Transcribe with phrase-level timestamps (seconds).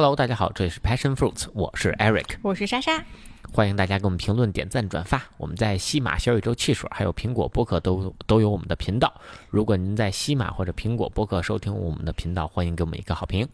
[0.00, 3.04] Hello，大家好，这里是 Passion Fruits，我是 Eric，我是莎莎，
[3.52, 5.22] 欢迎大家给我们评论、点赞、转发。
[5.36, 9.12] 我们在西马、小宇宙、汽水还有苹果播客都都有我们的频道。
[9.50, 13.46] 如果您在西马或者苹果播客收听我们的频道，欢迎给我们一个好评。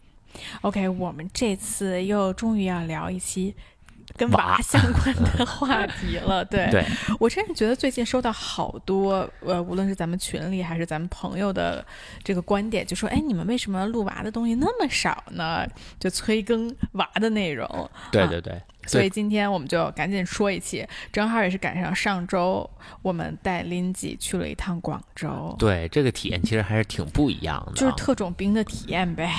[0.61, 3.53] OK，我们这次又终于要聊一期
[4.17, 6.43] 跟娃娃相关的话题了。
[6.43, 6.83] 对对，
[7.19, 11.85] 我真是觉得最近收到好多，呃，无论是咱们群里还是咱们朋友的
[12.23, 15.65] 这个观点，就说，哎，你们为什么录娃的东西那么少呢？
[15.99, 17.65] 就催更娃的内容。
[17.67, 22.67] 啊对对对，所以今天我们就赶紧说一期，正好也是赶上上周
[23.01, 27.75] 我们带 Lindsay 去了一趟广州，对这个体验其实还是挺不一样的啊。
[27.75, 29.31] 就是特种兵的体验呗。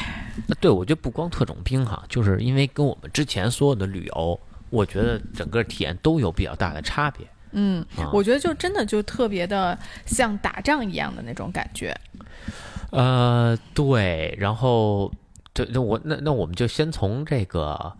[0.48, 4.38] 呃对，我觉得不光特种兵哈，就是因为跟我们之前所有的旅游，
[4.70, 7.26] 我觉得整个体验都有比较大的差别。
[7.52, 11.96] 嗯啊，我觉得就真的就特别的像打仗一样的那种感觉。
[12.90, 15.10] 呃，对，然后
[15.64, 17.92] 对，那我那那我们就先从这个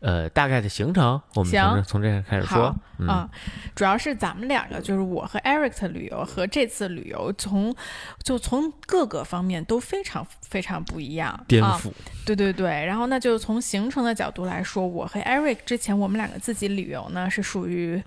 [0.00, 2.76] 呃大概的行程，我们从从这个开始说好。
[2.98, 3.30] 嗯，啊，
[3.74, 7.74] 主要是咱们两个，就是我和 Eric 的旅游和这次旅游从
[8.22, 11.90] 就从各个方面都非常非常不一样，啊颠覆。
[12.26, 18.02] 对对对，然后那就从行程的角度来说，我和 Eric 之前我们两个自己旅游呢是属于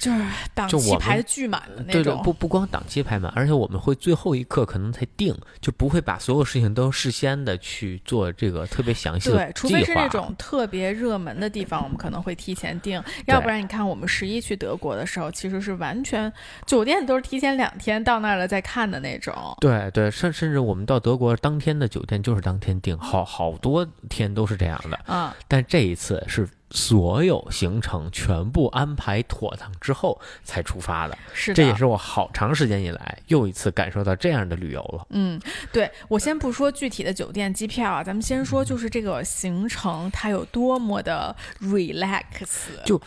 [0.00, 16.32] 就是档期排的巨满的那对对，种，不不光档期排满，而且我们会最后一刻可能才定，就不会把所有事情都事先的去做这个特别详细的对，除非是那种特别热门的地方，我们可能会提前定，要不然你看我们十一去德国的时候，其实是完全
[16.66, 19.34] 酒店都是提前两天到那儿了再看的那种。
[19.60, 24.98] 对对，甚甚至我们到德国当天的酒店就是当天订，好好多天都是这样的。
[25.06, 35.06] 嗯，但这一次是所有行程全部安排妥当之后才出发的，是的，这也是我好长时间以来又一次感受到这样的旅游了。
[35.10, 35.40] 嗯，
[35.72, 42.46] 对我先不说具体的酒店、机票啊，咱们先说就是这个行程它有多么的 relax。
[42.84, 43.00] 就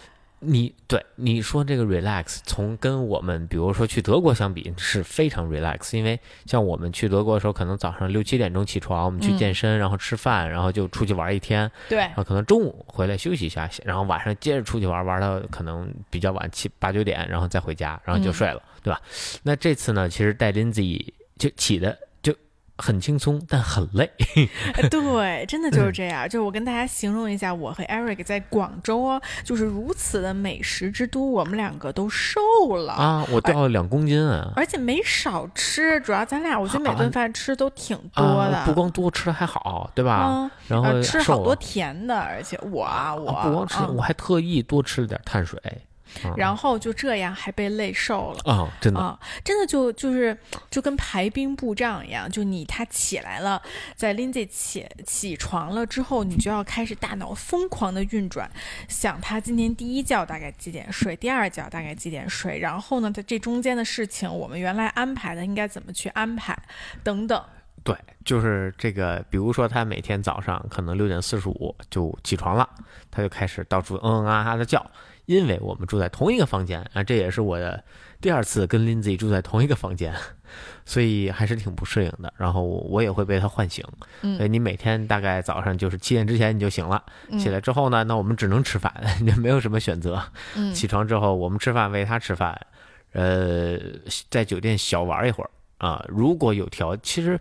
[0.46, 9.38] 你对你说这个 relax，从跟我们比如说去德国相比是非常 relax，因为像我们去德国的时候，可能早上六七点钟起床，我们去嗯。
[9.38, 11.98] 健身，然后吃饭，然后就出去玩一天，对。
[12.00, 18.34] 然后可能中午回来休息一下，然后晚上接着出去玩，玩到可能比较晚七八九点，然后再回家，然后就嗯。
[18.34, 19.02] 睡了，对吧？
[19.44, 21.06] 那这次呢，其实带 Lindsay
[21.38, 22.00] 就起的就
[22.78, 24.12] 很轻松，但很累。
[24.74, 26.26] 哎 对，真的就是这样。
[26.28, 32.40] 就是我跟大家形容一下，我和 Eric 在广州哦，就是如此的美食之都，我们两个都瘦
[32.76, 32.94] 了。
[32.94, 34.52] 啊，我掉了两公斤啊！
[34.56, 40.14] 而且没少吃，主要咱俩我觉得每顿饭吃都挺多的，啊，不光多吃还好，对吧？
[40.14, 45.62] 啊，然后呃吃好多甜的，而且我啊我啊不光吃，啊我还特意多吃了点碳水。
[46.24, 48.52] 啊然后就这样还被累瘦了。
[48.52, 50.38] 啊，真的，啊，真的就就是
[50.70, 53.62] 就跟排兵布阵一样，就你他起来了，
[53.96, 58.50] 在 Lindsay 起起床了之后，你就要开始大脑疯狂的运转，
[58.88, 66.58] 想他今天第一觉大概几点睡，第二觉大概几点睡，然后呢，他这中间的事情我们原来安排的应该怎么去安排，
[67.04, 67.44] 等等。
[67.84, 67.94] 对，
[68.24, 72.70] 就是这个，比如说他每天早上可能六点四十五就起床了，
[73.12, 74.86] 他就开始到处嗯嗯啊啊的叫，
[75.26, 77.84] 因为我们住在同一个房间啊，这也是我的
[78.20, 80.14] 第二次跟 Lindsay 住在同一个房间，
[80.86, 82.34] 所以还是挺不适应的。
[82.38, 83.86] 然后我也会被他唤醒，
[84.22, 88.94] 嗯所以你每天大概早上就是七点之前你就醒了，嗯起来之后呢，那我们只能吃饭，
[89.26, 90.22] 就没有什么选择。
[90.56, 92.60] 嗯起床之后我们吃饭，喂他吃饭，
[93.14, 93.78] 呃，
[94.30, 96.04] 在酒店小玩一会儿啊。
[96.08, 97.40] 如果有条，其实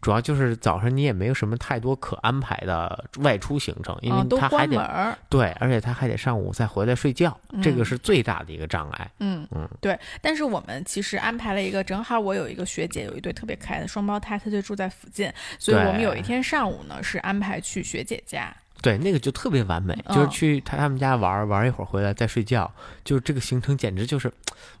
[0.00, 9.10] 主要就是早上你也没有什么太多可安排的外出行程，因为他还得、关门儿，对，而且他还得上午再回来睡觉，这个嗯是最大的一个障碍。
[9.18, 9.98] 嗯嗯，对。
[10.20, 18.54] 但是我们其实安排了一个，正好我有一个学姐，有一对特别可爱的双胞胎，她就住在附近，所以我们有一天上午呢是安排去学姐家。
[18.86, 24.32] 对，那个就特别完美，就是嗯去他他们家玩儿玩一会儿回来再睡觉，就是这个行程简直就是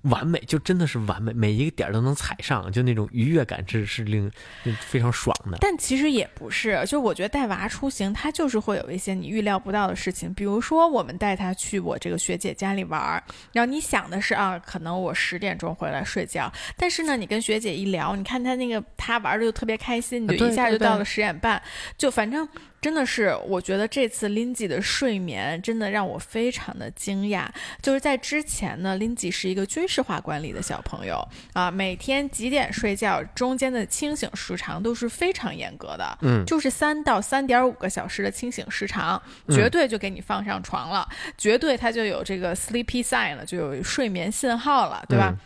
[0.02, 4.30] 完美，就真的是完美，每一个点儿都能踩上，就那种愉悦感是是令
[4.62, 5.58] 令非常爽的。
[5.60, 10.32] 但其实也不是，就我觉得带娃出行，它就是会有一些你预料不到的事情。
[10.34, 13.20] 比如说，我们带他去我这个学姐家里玩儿，
[13.52, 21.60] 然后你想的是啊，可能我十点钟回来睡觉，但是呢，你跟学姐一聊，你看她那个她玩的就特别开心，你就一下就到了十点半，
[21.98, 22.48] 就反正。
[22.86, 27.48] 真的是，我觉得这次 Lindsay 的睡眠真的让我非常的惊讶。
[27.82, 31.20] 就是在之前呢，Lindsay 是一个军事化管理的小朋友
[31.52, 36.18] 啊，每天几点睡觉，中间的清醒时长都是非常严格的。
[36.22, 45.34] 嗯就是三到三点五个小时的清醒时长，嗯绝对就给你放上床了，绝对他就有这个 sleepy sign 了，就有睡眠信号了，对吧？
[45.36, 45.38] 嗯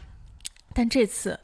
[0.72, 1.38] 但这次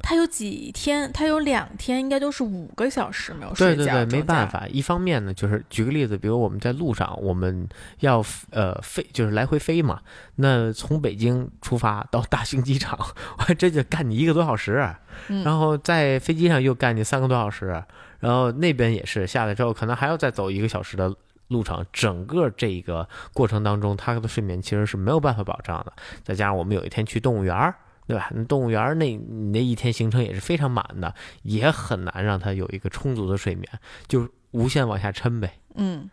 [0.00, 3.76] 他有几天，他有两天，应该都是五个小时没有睡觉。
[3.76, 4.48] 对对对，没办。
[4.48, 4.66] 法。
[4.68, 7.68] 一方面呢，就是举个例子，比如我们在路上，我们
[8.00, 10.00] 要呃飞，就是来回飞嘛。
[10.34, 12.98] 那从北京出发到大兴机场，
[13.38, 14.84] 我这就干你一个多小时，
[15.44, 17.82] 然后在飞机上又干你三个多小时，
[18.18, 21.14] 然后那边也是下来之后，可能还要再走一个小时的
[21.48, 21.86] 路程。
[21.92, 25.92] 整个这个过程当中，他的睡眠其实是没有办法保障的。
[26.24, 27.72] 再加上我们有一天去动物园儿。
[28.06, 28.30] 对吧？
[28.48, 33.68] 动物园儿那你那一天行程也是非常满的，也很难让他有一个充足的睡眠，
[34.08, 35.58] 就无限往下抻呗。
[35.74, 36.10] 嗯，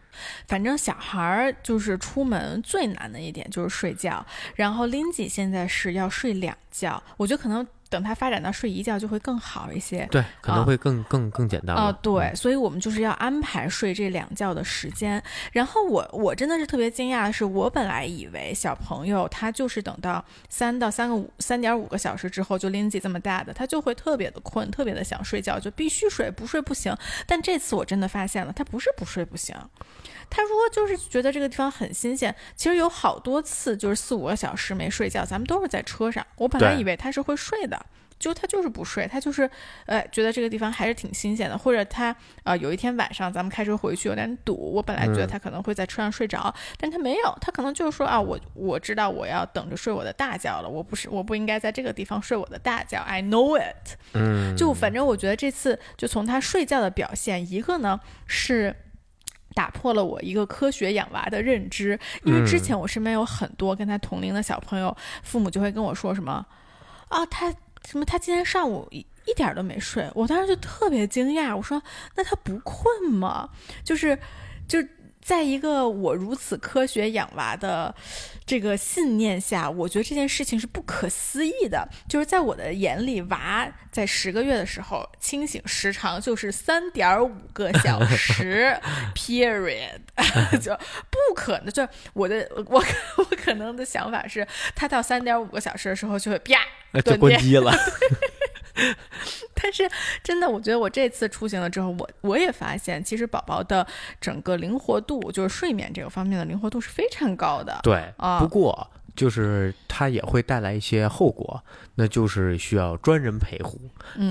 [0.47, 4.25] 反正小孩儿就是出门最难的一点就是睡觉，
[4.55, 7.65] 然后林姐现在是要睡两觉，我觉得可能。
[7.89, 11.91] 等他发展到睡一觉就会更好一些，对，可能会更更更简单啊。
[12.01, 15.21] 对，所以我们就是要安排睡这两觉的时间。
[15.51, 26.95] 然后我我真的是特别惊讶的是，我本来以为小朋友他就是等到三到三个五三点五个小时之后，就 Lindsay 这么大的，他就会特别的困，特别的想睡觉，就必须睡，不睡不行。
[27.25, 29.55] 但这次我真的发现了，他不是不睡不行。
[30.29, 36.25] 他如果就是觉得这个地方很新鲜，其实有好多次就是四五个小时没睡觉，咱们都是在车上。
[36.35, 37.83] 我本来以为他是会睡的，
[38.19, 39.49] 就他就是不睡，他就是，
[39.85, 41.57] 呃，觉得这个地方还是挺新鲜的。
[41.57, 53.95] 或者他呃有一天晚上咱们开车回去有点堵，我本来觉得他可能会在车上睡着，但他没有，他可能就是说啊，我我知道我要等着睡我的大觉了，我不是我不应该在这个地方睡我的大觉，I know it。
[54.13, 58.75] 嗯，就反正我觉得这次就从他睡觉的表现，一个呢是。
[59.53, 66.45] 打破了我一个科学养娃的认知，因为之前我身边有很多跟他同龄的小朋友，父母就会跟我说什么，
[67.07, 67.53] 啊，他
[67.85, 71.81] 什么他今天上午一一点都没睡，我当时就特别惊讶，我说
[72.15, 73.49] 那他不困吗？
[73.83, 74.17] 就是
[74.67, 74.79] 就。
[75.29, 77.93] 在一个我如此科学养娃的
[78.47, 81.87] 这个信念下，我觉得这件事情是不可思议的。
[82.07, 88.75] 就是在我的眼里，娃在十个月的时候清醒时长就是三点五个小时，
[89.13, 89.99] period，
[90.59, 90.75] 就
[91.11, 91.71] 不可能。
[91.71, 92.83] 就我的我
[93.17, 96.59] 我可能的想法是，他到三点五个小时的时候就会啪
[97.01, 97.71] 就关机了。
[99.61, 99.89] 但是
[100.23, 103.85] 真的，我觉得我这次出行了之后，我我也发现，其实宝宝的
[104.21, 107.79] 整个灵活度，就是睡眠这个方面的灵活度是非常高的。
[107.83, 111.61] 对，啊，不过就是它也会带来一些后果，
[111.95, 113.79] 那就是需要专人陪护。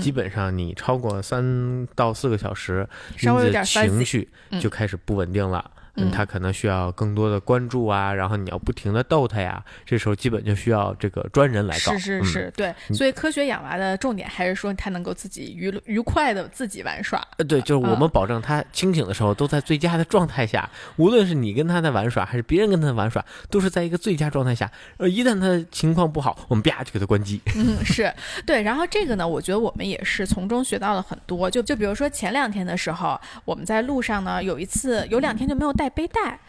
[0.01, 4.27] 基本上你超过三到四个小时，稍微有点情绪
[4.59, 5.63] 就开始不稳定了。
[5.75, 5.78] 嗯，
[6.11, 11.91] 他可能需要更多的关注啊，然后你要不停的逗他呀，这时候基本就需要这个专人来搞。
[11.97, 12.73] 是是是，对。
[12.93, 17.25] 所以科学养娃的重点还是说他能够自己愉愉快的自己玩耍。
[17.37, 24.71] 呃，对，就是我们保证他清醒的时候都在最佳的状态下，无论是你跟他在玩耍，还是别人跟他玩耍，都是在一个最佳状态下。
[24.97, 27.41] 呃，一旦他情况不好，我们啪就给他关机。
[27.55, 28.13] 嗯，是
[28.45, 28.61] 对。
[28.61, 31.49] 然后这个呢，我觉得我们也是从中学到了很多。
[31.49, 36.39] 就就比如说前两天的时候，我们在路上呢，有一次有两天就没有带背带。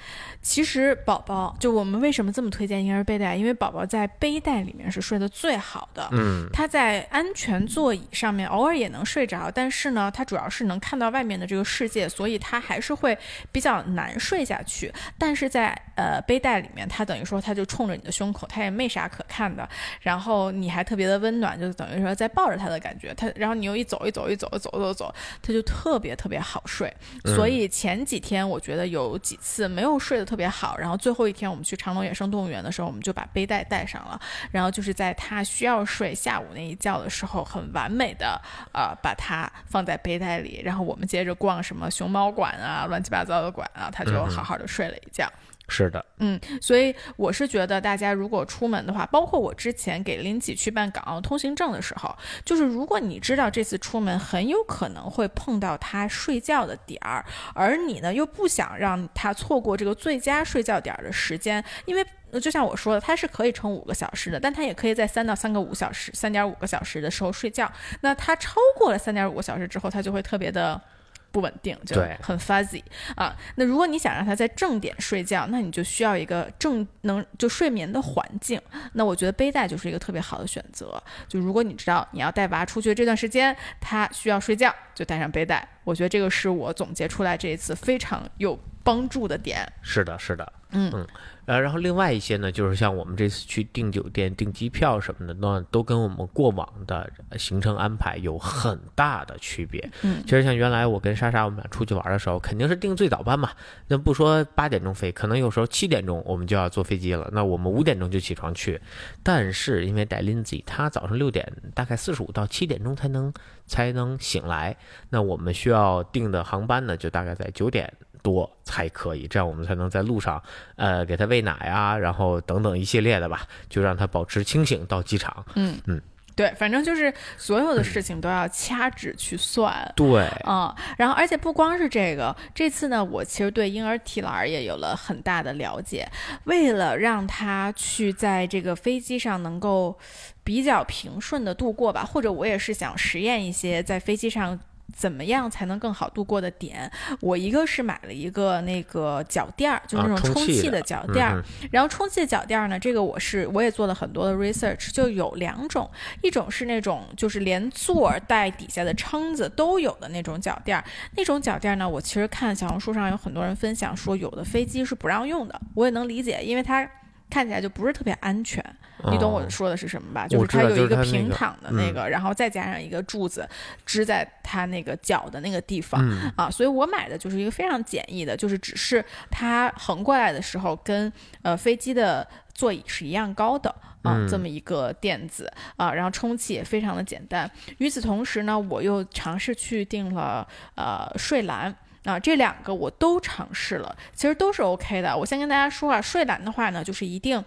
[0.42, 3.36] 其实宝宝就我们为什么这么推荐婴儿背带？
[3.36, 6.08] 因为宝宝在背带里面是睡得最好的。
[6.12, 13.16] 嗯，他在安全座椅上面偶尔也能睡着，但是呢，他主要是能看到外面的这个世界，所以他还是会
[13.52, 14.90] 比较难睡下去。
[15.18, 19.68] 但是在呃背带里面，他等于说他就冲着你的胸口，他也没啥可看的。
[20.00, 23.12] 然后你还特别的温暖，就等于说在抱着他的感觉。
[23.12, 26.90] 他然后你又一走一走一走走走走，他就特别特别好睡。
[27.26, 30.24] 所以前几天我觉得有几次没有睡得。
[30.30, 34.20] 特别好，然后最后一天我们去长隆野生动物园的时候，我们就把背带带上了，
[34.52, 38.40] 然后就是在他需要睡下午那一觉的时候，很完美的
[38.72, 45.28] 呃把它放在背带里，然后我们接着逛什么熊猫馆啊，乱七八糟的馆啊，他就好好的睡了一觉。
[45.70, 57.24] 是的，嗯，所以我是觉得大家如果出门的话，包括我之前给林启去办港澳通行证的时候，就是如果你知道这次出门很有可能会碰到他睡觉的点儿，
[57.54, 62.04] 而你呢又不想让他错过这个最佳睡觉点儿的时间，因为
[62.40, 67.70] 就像我说的，他是可以撑五个小时的，但他也可以在三到三个五小时、三点五个小时的时候睡觉。
[68.00, 70.80] 那他超过了三点五个小时之后，他就会特别的。
[71.30, 72.82] 不稳定，就很 fuzzy
[73.16, 73.36] 啊。
[73.56, 78.60] 那如果你想让他在正点睡觉，那你就需要一个正能就睡眠的环境。
[78.94, 81.02] 那我觉得背带就是一个特别好的选择。
[81.28, 85.66] 就如果你知道你要带娃出去这段时间，他需要睡觉，就带上背带。
[85.84, 89.66] 我觉得这个是我总结出来这一次非常有帮助的点。
[89.82, 91.06] 是的，是的，嗯嗯，
[91.50, 99.90] 呃，然后另外一些呢，就是像我们这次去订酒店、订机票什么的，那都跟我们过往的行程安排有很大的区别。
[100.02, 103.50] 嗯其实像原来我跟莎莎我们俩出去玩的时候，肯定是订最早班嘛。
[103.88, 107.28] 那不说八点钟飞，可能有时候七点钟我们就要坐飞机了。
[107.32, 108.80] 那我们五点钟就起床去，
[109.24, 113.34] 但是因为带 Lindsay，她早上六点大概四十五到七点钟才能
[113.66, 114.76] 才能醒来，
[115.08, 117.92] 那我们需要订的航班呢，就大概在九点。
[118.22, 120.42] 多才可以，这样我们才能在路上，
[120.76, 125.44] 呃，给他喂奶啊，然后等等一系列的吧，就让他保持清醒到机场。
[125.54, 126.00] 嗯嗯，
[126.36, 129.92] 对，反正就是所有的事情都要掐指去算。
[129.96, 136.08] 对，嗯，然后而且不光是这个，这次呢，我其实对婴儿提篮也有了很大的了解。
[136.44, 139.98] 为了让他去在这个飞机上能够
[140.44, 144.58] 比较平顺的度过吧，或者我也是想实验一些在飞机上。
[144.96, 146.90] 怎么样才能更好度过的点？
[147.20, 155.90] 我一个是买了一个那个脚垫儿，就是那种啊充充气气的脚垫儿，嗯然后充气的脚垫儿呢，这个我是我也做了很多的 research，就有两种，
[156.22, 160.84] 一种是那种就是连座儿带底下的撑子都有的那种脚垫儿，
[161.16, 166.88] 那种脚垫儿呢，我其实看小红书上有很多人分享说，有的飞机是不让用的，我也能理解，因为它
[167.30, 168.62] 看起来就不是特别安全。
[169.10, 170.24] 你懂我哦说的是什么吧？
[170.24, 173.48] 我就是它有一个平躺的那嗯个，然后再加上一个柱子
[173.86, 175.98] 支在它那个脚的那个地方。
[176.06, 181.10] 嗯啊，所以我买的就是一个非常简易的，就是只是它横过来的时候跟
[181.40, 183.70] 呃飞机的座椅是一样高的
[184.02, 187.50] 啊，嗯这么一个垫子啊，然后充气也非常的简单。
[187.78, 191.74] 与此同时呢，我又尝试去订了呃睡篮。
[192.04, 195.16] 啊，这两个我都尝试了，其实都是 OK 的。
[195.16, 197.44] 我先跟大家说啊，睡篮的话呢，就是一定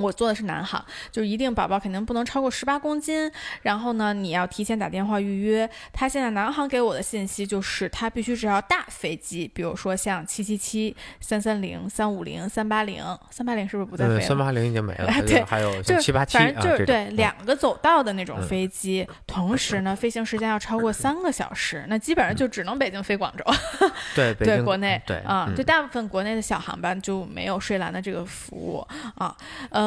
[0.00, 3.30] 我做的是南航，就是一定宝宝肯定不能超过十八公斤，
[3.62, 5.68] 然后呢，你要提前打电话预约。
[5.92, 14.26] 他现在南航给我的信息就是，他必须是要大飞机，比如说像七七七、三三零、三五零、三八零，三八零是不是不在飞呃，了？
[14.26, 23.44] 三八零已经没了， 对还有就是像七八七啊反正就是对两个走道的那种嗯飞机，同时呢，飞行时间要超过三个小时，那基本上就只能北京飞广州。
[24.14, 29.36] 对对国内对啊，嗯就大部分国内的小航班就没有睡篮的这个服务啊。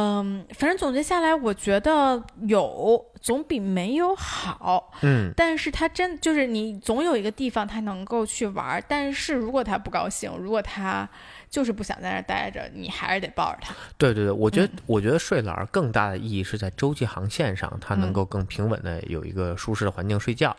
[0.03, 4.91] 嗯，反正总结下来，我觉得有总比没有好。
[5.01, 11.07] 嗯但是他真就是你总有一个地方他能够去玩儿，但是如果他不高兴，如果他
[11.49, 13.73] 就是不想在那儿待着，你还是得抱着他。
[13.97, 20.55] 对对对，我觉得、嗯我觉得睡篮儿更大的意义是在洲际航线上，它能嗯够更平稳的有一个舒适的环境睡觉。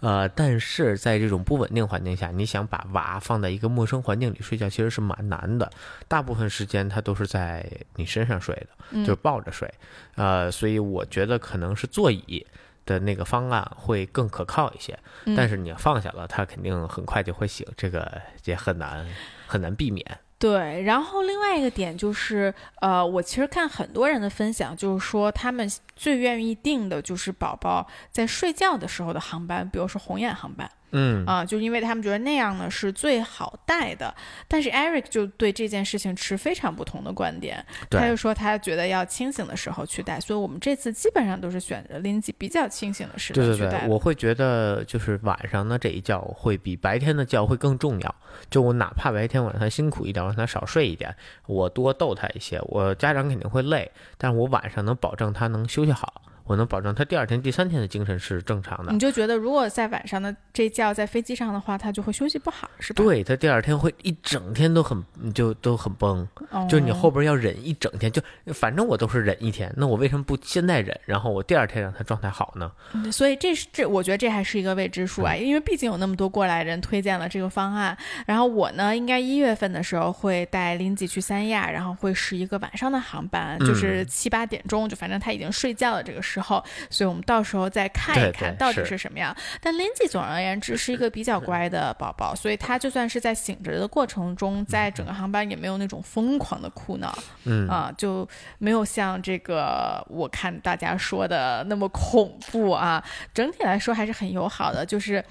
[0.00, 5.70] 呃，但是在这种不稳定环境下，你想把娃放在一个陌生环境里睡觉，其实是蛮难的。
[6.06, 7.64] 大部分时间他都是在
[7.96, 9.72] 你身上睡的，嗯就是抱着睡。
[10.14, 12.46] 呃，所以我觉得可能是座椅
[12.84, 14.98] 的那个方案会更可靠一些。
[15.24, 19.06] 嗯但是你放下了，他肯定很快就会醒，这个也很难
[19.46, 20.04] 很难避免。
[20.38, 22.52] 对，然后另外一个点就是，
[22.82, 34.14] 呃，我其实看很多人的分享，就是说他们最愿意订的就是宝宝在睡觉的时候的航班，比如说红眼航班嗯啊、就因为他们觉得那样呢是最好带的。
[34.48, 43.88] 但是 Eric 就对这件事情持非常不同的观点，对他就说他觉得要清醒的时候去带，所以我们这次基本上都是选择 Lindsay 比较清醒的时对对对，段去带。
[43.88, 48.14] 我会觉得就是晚上呢这一觉会比白天的觉会更重要。
[48.50, 51.14] 就我哪怕白天晚上他辛苦一点，我让他少睡一点，
[51.46, 58.98] 我多逗他一些，我家长肯定会累，但是我晚上能保证他能休息好，我能保证他第二天、第三天的精神是正常的你。
[58.98, 63.02] 就觉得如果在晚上的这觉在飞机上的话，他就会休息不好，是吧？
[63.02, 68.22] 对他第二天会一整天都很就都很崩，哦，就是你后边要忍一整天，就
[68.54, 72.70] 反正我都是忍一天，那我为什么不现在忍，然后我第二天让他状态好呢？
[72.94, 77.96] 嗯所以这是这，我觉得这还是一个未知数啊，因为毕竟有那么多过来人推荐了这个方案。
[78.26, 89.36] 然后我呢，应该一月份的时候会带 Lindsay 去三亚，然后会是一个晚上的航班，就是嗯七八点钟，就反正他已经睡觉了这个时候，所以我们到时候再看一看到底是是什么样。
[89.60, 97.16] 但 Lindsay 总而言之是一个比较乖的宝宝，所以他就算是在醒着的过程中，在整个航班也没有那种疯狂的哭闹。
[97.44, 98.26] 嗯啊，就
[98.58, 103.02] 没有像这个我看大家说的那么恐怖啊。
[103.34, 105.22] 整体来说还是很友好的，就是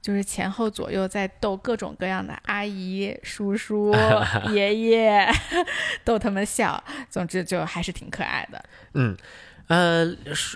[0.00, 3.94] 就是前后左右在逗各种各样的阿姨、叔叔、
[4.52, 5.28] 爷爷，
[6.04, 6.82] 逗他们笑。
[7.08, 8.64] 总之就还是挺可爱的。
[8.94, 9.16] 嗯，
[9.72, 10.04] 呃，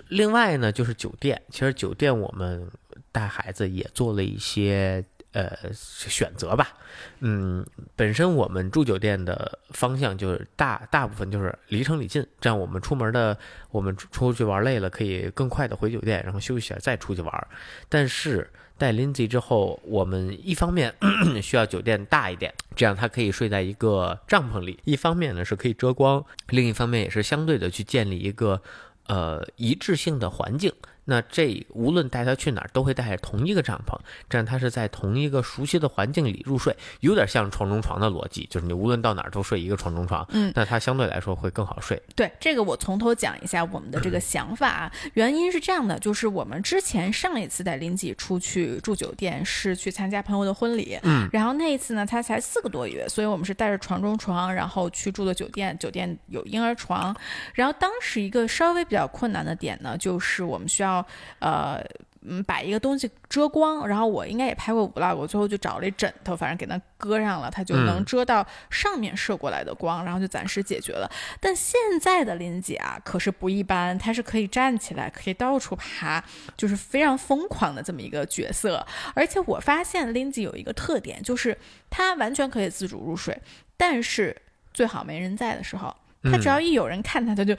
[0.08, 1.40] 另外呢，就是酒店。
[1.48, 2.70] 其实酒店我们
[3.10, 6.74] 带孩子也做了一些呃选择吧。
[7.20, 13.38] 嗯，本身我们住酒店的方向就是大大部分就是离城里近，这样我们出门的
[13.70, 17.48] 我们出去玩累了，可以更快的回酒店，然后休息一下再出去玩。
[17.88, 20.94] 但是带 Lindsay 之后，我们一方面
[21.42, 28.60] 需要酒店大一点，这样他可以睡在一个帐篷里；一方面呢是可以遮光，另一方面也是相对的去建立一个
[29.08, 30.72] 呃一致性的环境。
[31.06, 33.98] 那这无论带他去哪儿，都会带着同一个帐篷，
[34.28, 42.00] 这样他是在同一个熟悉的环境里入睡，有点像床中床的逻辑，就是你无论到哪儿都睡一个床中床，嗯，那他相对来说会更好睡。
[42.14, 44.92] 对这个，我从头讲一下我们的这个 想法啊。
[45.14, 57.16] 原因是这样的，就是我们之前上一次带林姐出去住酒店是去参加朋友的婚礼，嗯，然后那一次呢，她才四个多月，所以我们是带着床中床，然后去住的酒店，酒店有婴儿床。
[57.54, 60.95] 然后当时一个稍微比较困难的点呢，就是我们需要
[61.40, 61.82] 呃。
[62.28, 71.08] 嗯，把一个东西遮光，然后我应该也拍过 vlog，我最后就找了一枕头，反正给它搁上了，它就能遮到上面射过来的光，然后就暂时解决了。
[71.38, 76.20] 但现在的林姐啊，可是不一般，她是可以站起来，可以到处爬，
[76.56, 78.84] 就是非常疯狂的这么一个角色。
[79.14, 81.56] 而且我发现林姐有一个特点，就是
[81.88, 83.40] 她完全可以自主入睡，
[83.76, 84.36] 但是
[84.74, 85.94] 最好没人在的时候。
[86.30, 87.54] 他只要一有人看他，他就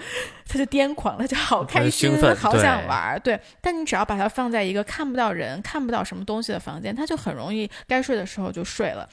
[0.47, 3.19] 他就癫狂，他就好开心，好想玩。
[3.21, 9.07] 对，但你只要把它放在一个看不到人、看不到什么东西的房间，他就很容易该睡的时候就睡了。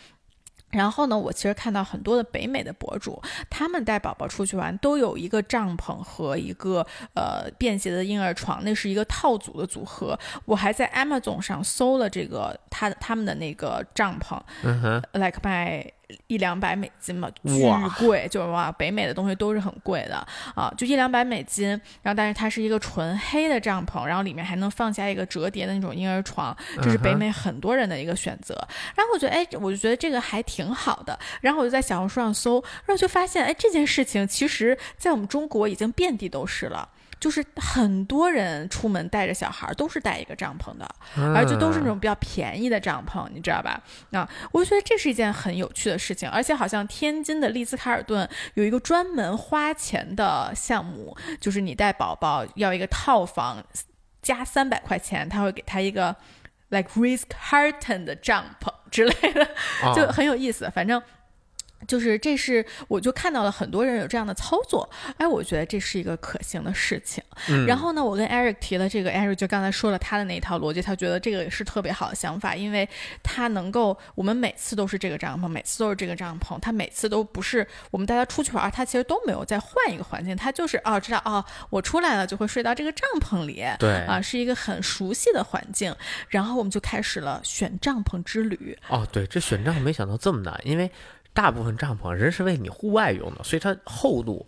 [0.71, 6.85] 然后呢，我其实看到很多的北美的博主，他们带宝宝出去玩都有一个帐篷和一个
[7.15, 10.19] 呃便携的婴儿床，那是一个套组的组合。
[10.47, 15.89] 我还在 Amazon 上搜了这个他他们的那个帐篷，嗯哼，like 卖
[16.27, 17.61] 一两百美金嘛，巨
[17.99, 20.17] 贵，就是哇，北美的东西都是很贵的
[20.55, 21.69] 啊，就一两百美金。
[22.03, 28.55] 然后，但是它是一个纯黑的帐篷，然后里面还能放下一个折叠的那种婴儿床，这是北美很多人的一个选择。
[28.95, 31.19] 然后我觉得，哎，我就觉得这个还挺好的。
[31.41, 36.89] 然后我就在小红书上搜，然后就发现，哎，这件事情其实在我们中国已经遍地都是了。
[37.21, 40.87] 就是很多人出门带着小孩都是带一个帐篷的，
[41.35, 43.81] 而且都是那种比较便宜的帐篷，你知道吧？
[44.13, 53.65] 啊，我就觉得这是一件很有趣的事情，而且好像天津的丽兹卡尔顿有一个专门花钱的项目，就是你带宝宝要一个套房，
[54.21, 56.15] 加三百块钱，他会给他一个
[56.69, 59.49] like Ritz Carlton 的帐篷之类的，
[59.95, 60.71] 就很有意思。
[60.75, 61.03] 反正。
[61.87, 67.23] 就是这是，我就看到了很多人有这样的操作，哎，我觉得这是一个可行的事情。
[67.67, 72.89] 然后呢，我跟 Eric 提了这个，Eric 就刚才说了他的那一套逻辑，他觉得这个是特别好的想法，因为
[73.23, 85.95] 他能够，我们每次都是这个帐篷，每次都是这个帐篷，他每次都不是我们带他出去玩，他其实都没有再换一个环境，他就是哦，知道哦，我出来了就会睡到这个帐篷里，对，啊，是一个很熟悉的环境。
[86.29, 88.79] 然后我们就开始了选帐篷之旅。
[88.89, 90.91] 哦，对，这选帐篷没想到这么难，因为。
[91.35, 94.47] 大部分帐篷人是为你户外用的，所以它厚度、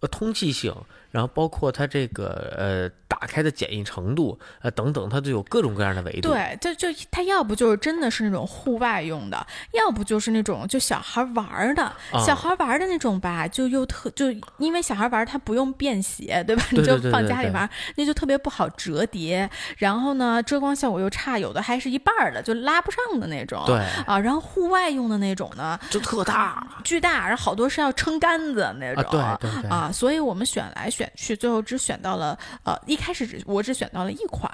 [0.00, 0.72] 呃通气性。
[1.10, 6.28] 然后包括它这个呃打开的简易程度呃等等，它都有各种各样的维度。
[6.28, 11.90] 对，就就它要不就是真的是那种户外用的，要不就是那种就小孩玩的，
[12.24, 16.62] 小孩玩的那种吧，就又特就因为小孩玩他不用便携，对吧？
[16.70, 19.48] 你就放家里玩，那就特别不好折叠。
[19.78, 23.62] 然后呢，遮光效果又差，有的还是一半的，就拉不上的那种。
[23.66, 29.04] 对啊，然后户外用的那种呢，就特大巨大，然后好多是要撑杆子那种。
[29.10, 30.90] 对对对啊，所以我们选来。
[30.98, 34.50] 选去，最后只选到了呃，一开始只我只选到了一款，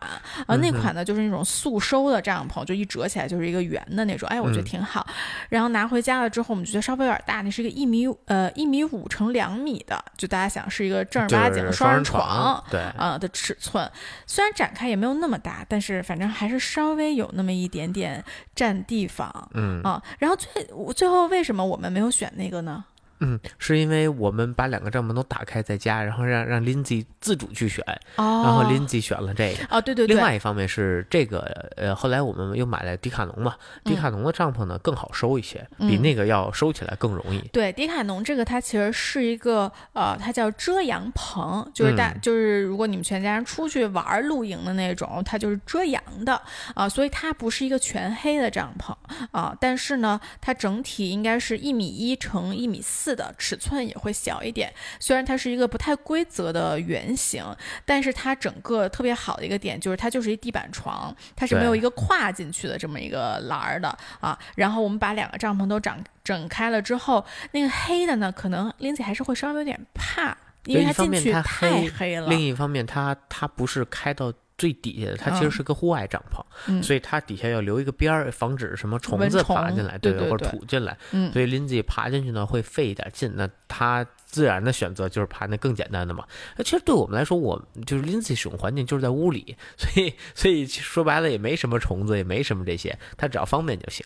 [0.46, 5.06] 呃，那款呢就是那种速收的帐篷，就一折起来就是一个圆的那种，哎，我觉得挺好。
[5.48, 13.90] 然后拿回家了之后，我们觉得稍微有点大，那是一个一米呃一米五乘两米的，就大家想是一个正儿八经的双人床，对啊的尺寸。
[14.26, 18.22] 虽然展开也没有那么大，但是反正还是稍微有那么一点点
[18.54, 20.02] 占地方，嗯啊。
[20.18, 22.84] 然后最最后为什么我们没有选那个呢？
[23.24, 27.82] 嗯，是因为我们把两个帐篷都打开在家，然后让让 Lindsay 自主去选，
[28.16, 29.64] 然后 Lindsay 选了这个。
[29.70, 30.14] 哦，对对对。
[30.14, 31.40] 另外一方面是这个，
[31.76, 37.38] 呃，后来我们又买了迪卡侬嘛，迪卡侬的帐篷呢更好收一些，比那个要收起来更容易。
[37.48, 46.38] 对，迪卡侬这个它其实是一个，呃，它叫遮阳棚，就是大，就是如果你们全家人出去玩露营的那种，它就是遮阳的
[46.74, 48.94] 啊，所以它不是一个全黑的帐篷
[49.30, 53.13] 啊，但是呢，它整体应该是一米一乘一米四。
[53.14, 57.44] 四的尺寸也会小一点，虽然它是一个不太规则的圆形，
[57.84, 64.36] 但是它整个特别好的一个点就是它就是一地板床，它是没有一个跨进去的这么一个栏儿的啊。
[64.56, 72.26] 然后我们把两个帐篷都整整开了之后，那个黑的呢，可能林子还是会稍微有点怕，因为它进去太黑了。
[72.28, 80.96] 另一方面，它它不是开到最底下的，它其实是个户外帐篷，嗯所以它底下要留一个边儿，防止什么虫子爬进来，对对或者对土进来。
[81.12, 86.24] 嗯所以林子爬进去呢会费一点劲，那它自然的选择就是爬那更简单的嘛。
[86.56, 94.04] 那其实对我们来说，我就是林子使用环境就是在屋里，所以所以说白了也没什么虫子，也没什么这些，它只要方便就行。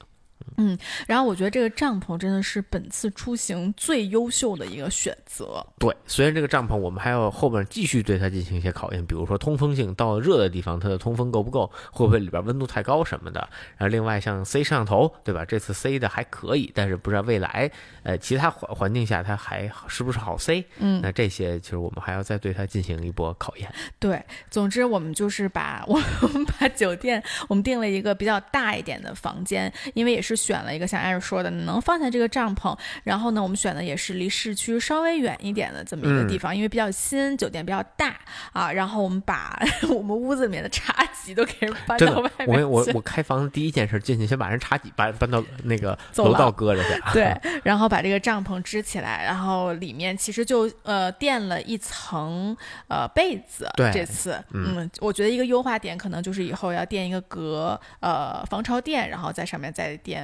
[1.06, 5.64] 然后我觉得这个帐篷真的是本次出行最优秀的一个选择。
[5.78, 13.40] 对，虽然这个帐篷我们还要后面继续对它进行一些考验，比如说通风性，到了热的地方它的通风够不够，会不会里边温度太高什么的。
[13.76, 15.44] 然后另外像 C 摄像头，对吧？
[15.44, 17.70] 这次 C 的还可以，但是不知道未来
[18.02, 20.64] 呃其他环环境下它还是不是好 C？
[20.78, 23.72] 嗯，那这些其实我们还要再对它进行一波考验。
[23.98, 25.96] 对，总之我们就是把 我
[26.28, 38.16] 们把酒店我们订了一个比较大一点的房间，因为也是选了一个像艾瑞说的能放下这个帐篷，然后呢，我们选的也是离市区稍微远一点的这么一个地方，因为比较新，酒店比较大
[38.52, 38.70] 啊。
[38.72, 47.02] 然后我们把 我们屋子里面的茶几都给人搬到外，面去我我开房的第一件事进去，先把人茶几搬搬到那个 楼道搁着去。
[47.12, 53.68] 对， 然后把这个帐篷支起来，然后里面其实就呃垫了一层呃被子。
[53.76, 60.17] 对这次嗯，我觉得一个优化点可能就是以后要垫一个隔呃防潮垫，然后在上面再垫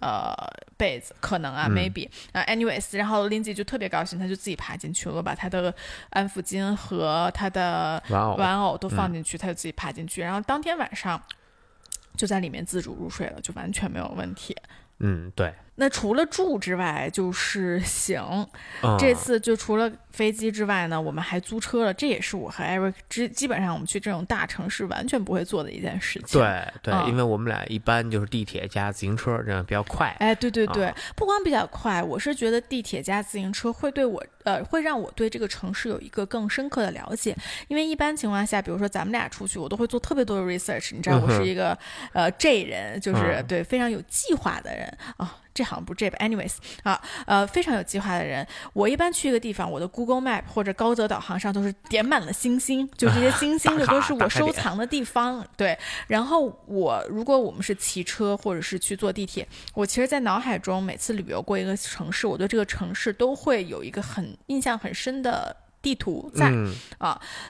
[0.00, 0.34] 呃
[0.76, 5.74] 被子，可能啊、嗯 maybe 啊、anyways，然后 Lindsay 就特别高兴，他就自己爬进去了，把他的
[6.10, 11.20] 安抚巾和他的玩偶玩偶都放进去，他就自己爬进去，然后当天晚上
[12.16, 14.56] 就在里面自主入睡了，就完全没有问题。
[14.98, 15.54] 嗯，对。
[15.80, 18.20] 那除了住之外，就是行。
[18.82, 21.94] 嗯、这次就除了飞机之外呢，我们还租车了。
[21.94, 30.14] 这也是我和 Eric 之基本上我们去这种大城市完全不会做的一件事情。，对对、嗯因为我们俩一般就是地铁加自行车，这样比较快。
[30.18, 37.34] 哎，对对对，啊不光比较快，我是觉得地铁加自行车会对我呃会让我对这个城市有一个更深刻的了解。
[37.68, 40.94] 因为一般情况下，比如说咱们俩出去，我都会做特别多的 research。
[40.94, 41.76] 你知道我是一个、
[42.12, 45.38] 呃 J 人，就是、嗯对非常有计划的人啊。
[45.52, 48.46] 这好像不是 J 吧？anyways 啊，呃，非常有计划的人。
[48.72, 55.46] 我一般去一个地方，我的 Google Map 或者高德导航上都是点满了星星，就这些星星的都是我收藏的地方。
[55.56, 66.50] 对，然后我如果我们是骑车或者是去坐地铁，我其实，在脑海中每次旅游过一个城市，我对这个城市都会有一个很印象很深的地图在。
[66.50, 66.74] 嗯，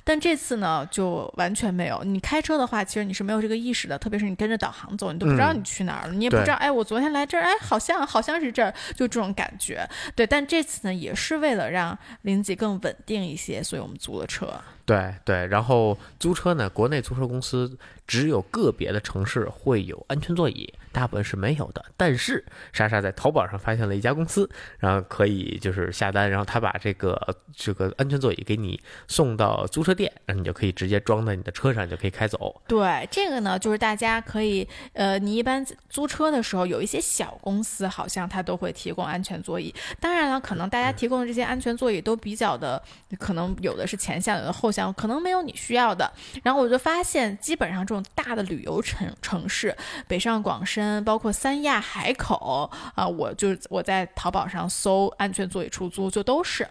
[0.05, 2.03] 但这次呢，就完全没有。
[2.05, 9.89] 你开车的话，其实你是没有这个意识的，特别是你跟着导航走，你都不知道嗯你去哪儿了，你也不知道，哎，我昨天来这儿，哎，好像好像是这儿，就这种感觉。
[10.15, 14.53] 对，但这次呢，也是为了让林姐更稳定一些，所以我们租了车。
[14.85, 15.47] 对对。
[15.47, 17.77] 然后租车呢，国内租车公司
[18.11, 21.85] 只有个别的城市会有安全座椅，大部分是没有的。
[21.97, 32.61] 但是莎莎在淘宝上发现了一家公司，然后可以就是下单，然后他把这个这个安全座椅给你送到租车店，然后你就可以直接装在你的车上，你就可以开走。
[32.67, 39.73] 对，这个呢，就是大家可以，呃，你一般租车的时候，有一些小公司好像它都会提供安全座椅。
[40.01, 42.83] 当然了，可能大家提供的这些安全座椅都比较的，
[43.21, 46.13] 可能有的是前向，有的后向，可能没有你需要的。
[46.43, 56.67] 然后我就发现，基本上这种大的旅游城城市，北上广深，包括三亚、海口啊、我就我在淘宝上搜安全座椅出租，就都是。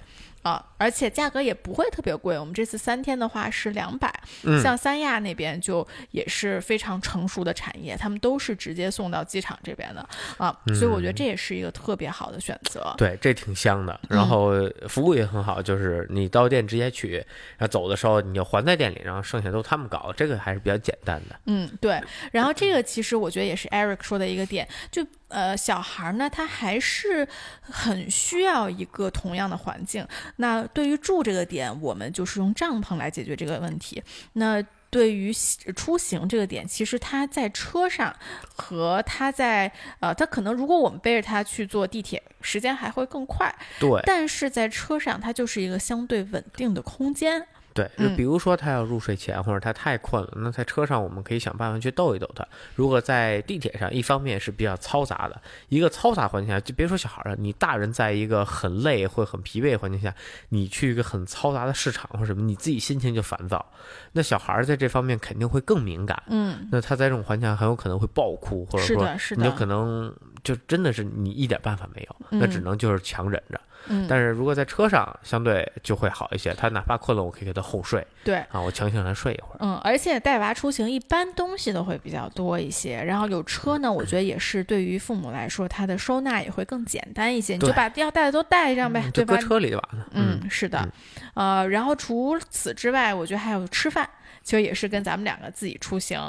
[0.50, 2.38] 啊，而且价格也不会特别贵。
[2.40, 4.12] 我们这次三天的话是两百、
[4.44, 10.08] 嗯像三亚那边就也是非常成熟的产业，他们都是直接送到机场这边的
[10.38, 12.94] 啊，所以我觉得这也是一个特别好的选择。
[12.98, 14.00] 对，这挺香的。
[14.10, 14.52] 嗯然后
[14.88, 17.16] 服务也很好，就是你到店直接取，
[17.58, 21.40] 然后走的时候你就还在店里，然后剩下都他们搞，这个还是比较简单的。
[21.46, 22.02] 嗯，对。
[22.32, 27.28] 然后这个其实我觉得也是 Eric 说的一个点，就呃小孩儿呢，他还是
[27.62, 30.06] 很需要一个同样的环境。
[30.36, 34.04] 那对于住这个点，我们就是用帐篷来解决这个问题。
[34.34, 34.62] 那
[34.92, 35.32] 对于
[35.76, 38.16] 出行这个点，其实他在车上
[38.56, 47.46] 和他在呃，他可能如果我们背着他去坐地铁，时间还会更快，对但是在车上，它就是一个相对稳定的空间。
[47.74, 52.46] 对，就比如说他要入睡前，或者他太困了，那在车上我们可以想办法去逗一逗他。
[52.76, 60.14] 如果在地铁上，一方面是比较嘈杂的，一个嘈杂环境下，就别说小孩了，你大人在一个很累或很疲惫的环境下，
[60.50, 63.66] 你去一个很嘈杂的市场或什么，你自己心情就烦躁。
[64.14, 66.22] 那小孩在这方面肯定会更敏感。
[66.28, 73.60] 嗯，那他在这种环境下很有可能会爆哭，或者说是的，是的，你有可能就真的是你一点办法没有，那只嗯能就是强忍着。
[73.88, 76.54] 嗯，但是如果在车上，相对就会好一些。
[76.54, 78.36] 他哪怕困了，我可以给他哄睡对。
[78.52, 79.58] 啊，我强行让他睡一会儿。
[79.62, 89.48] 嗯，而且带娃出行一般东西都会比较多一些，然后有车呢，我觉得也是对于父母来说，他的收纳也会更简单一些，你就对把要带的都带上呗，对吧嗯就搁？
[89.48, 90.08] 车里就完了。
[90.12, 90.86] 嗯，是的，
[91.34, 94.08] 呃，然后除此之外，我觉得还有吃饭
[94.50, 96.20] 其实也是跟咱们两个自己出行。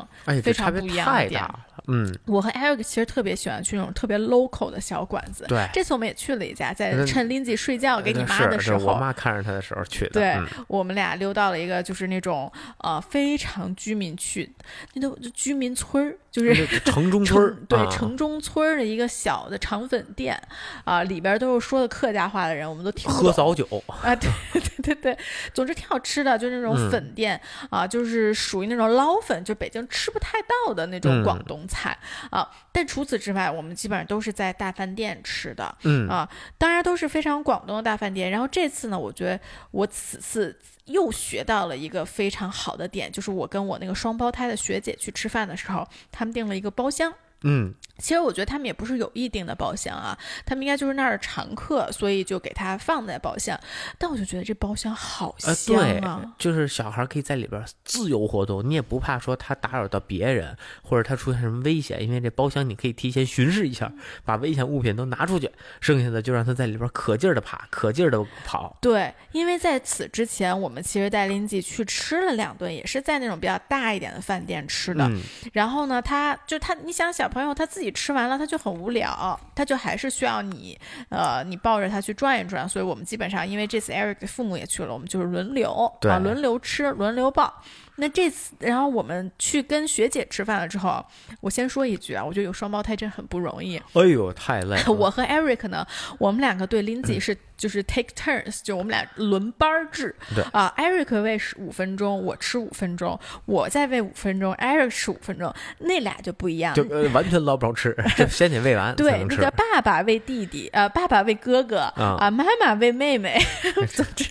[0.42, 1.58] 非常不一样。
[1.86, 5.46] 嗯，我和 Eric 其实特别喜欢去那种特别 local 的小馆子。
[5.48, 10.10] 对，这次我们也去了一家，在趁 Lindsay 睡觉给你妈的时候，是我妈看着他的时候去的。
[10.10, 14.52] 对嗯我们俩溜到了一个就是那种呃非常居民区，
[14.92, 20.38] 那都居民村儿，就是城中村儿对啊城中村儿的一个小的肠粉店
[20.84, 23.24] 啊、里边都是说的客家话的人，我们都听不懂。
[23.24, 25.18] 喝早酒，啊，对对对对，
[25.54, 31.98] 总之挺好吃的，就是那种嗯粉店、啊，就是属于那种捞粉，就北京吃不太到的那种嗯广东菜、
[32.30, 32.48] 啊。
[32.72, 35.76] 但除此之外，我们基本上都是在大饭店吃的。
[35.82, 38.30] 嗯啊，当然都是非常广东的大饭店。
[38.30, 47.12] 然后这次呢，我觉得我此次又学到了一个非常好的点，就是我跟我那个双胞胎的学姐去吃饭的时候，他们订了一个包厢。
[47.42, 53.58] 嗯，其实我觉得他们也不是有意定的包厢啊，他们应该就是那儿的常客，所以就给他放在包厢。
[53.98, 63.90] 但我就觉得这包厢好呃，香对啊！，就是小孩可以在里边自由活动，你也不怕说他打扰到别人，或者他出现什么危险，因为这包厢你可以提前巡视一下，
[64.24, 65.50] 把危险物品都拿出去，
[65.80, 68.76] 剩下的就让他在里边可劲儿的爬，可劲儿的跑。
[68.82, 75.06] 对，因为在此之前，我们其实带林记去吃了两顿，也是在那种比较大一点的饭店吃的。
[75.08, 75.20] 嗯，
[75.54, 82.68] 然后呢，他就他，你想小朋友他自己吃完了，他就很无聊，他就还是需要你，呃，你抱着他去转一转。
[82.68, 87.62] 所以我们基本上，因为这次 Eric 的父母也去了，我们就是轮流啊，轮流吃，轮流抱。
[87.96, 91.04] 那这次，然后我们去跟学姐吃饭了之后，
[91.40, 93.76] 我先说一句啊，我觉得有双胞胎真很不容易。
[93.92, 94.84] 哎呦，太累了。
[94.92, 95.86] 我和 Eric 呢，
[96.18, 100.16] 我们两个对 Lindsay 嗯是就是 take turns，就我们俩轮班儿制。
[100.34, 106.74] 对啊、e r i c 喂十五分钟，我吃五分钟，我再喂五分钟，Eric 吃五分钟，那俩就不一样。
[106.74, 109.50] 就呃完全捞不着吃， 这先得喂完才对，那个。
[109.50, 113.38] 爸爸喂弟弟，呃，爸爸喂哥哥，啊啊，妈妈喂妹妹，
[113.92, 114.24] 总之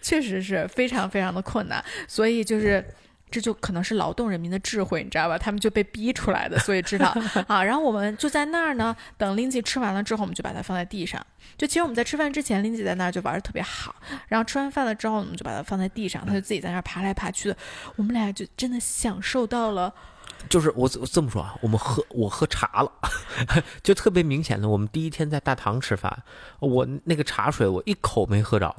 [0.00, 2.84] 确实是非常非常的困难，所以就是。
[3.30, 5.38] 这就可能是劳动人民的智慧，你知道吧？
[5.38, 7.14] 他们就被逼出来的，所以知道
[7.46, 7.62] 啊。
[7.62, 11.24] 然后我们就在那儿呢，等 Lindsay 吃完了之后，我们就把它放在地上。
[11.56, 13.94] 就其实我们在吃饭之前，Lindsay 在那儿就玩的特别好，
[14.28, 17.56] 然后吃完饭了之后，我们就把它放在地上，他就自己在那儿爬来爬去的。
[17.96, 19.92] 我们俩就真的享受到了
[20.48, 22.92] 就是我我这么说啊，我们喝我喝茶了，
[23.82, 26.22] 就特别明显的，我们第一天在大堂吃饭，
[26.60, 28.74] 我那个茶水我一口没喝着，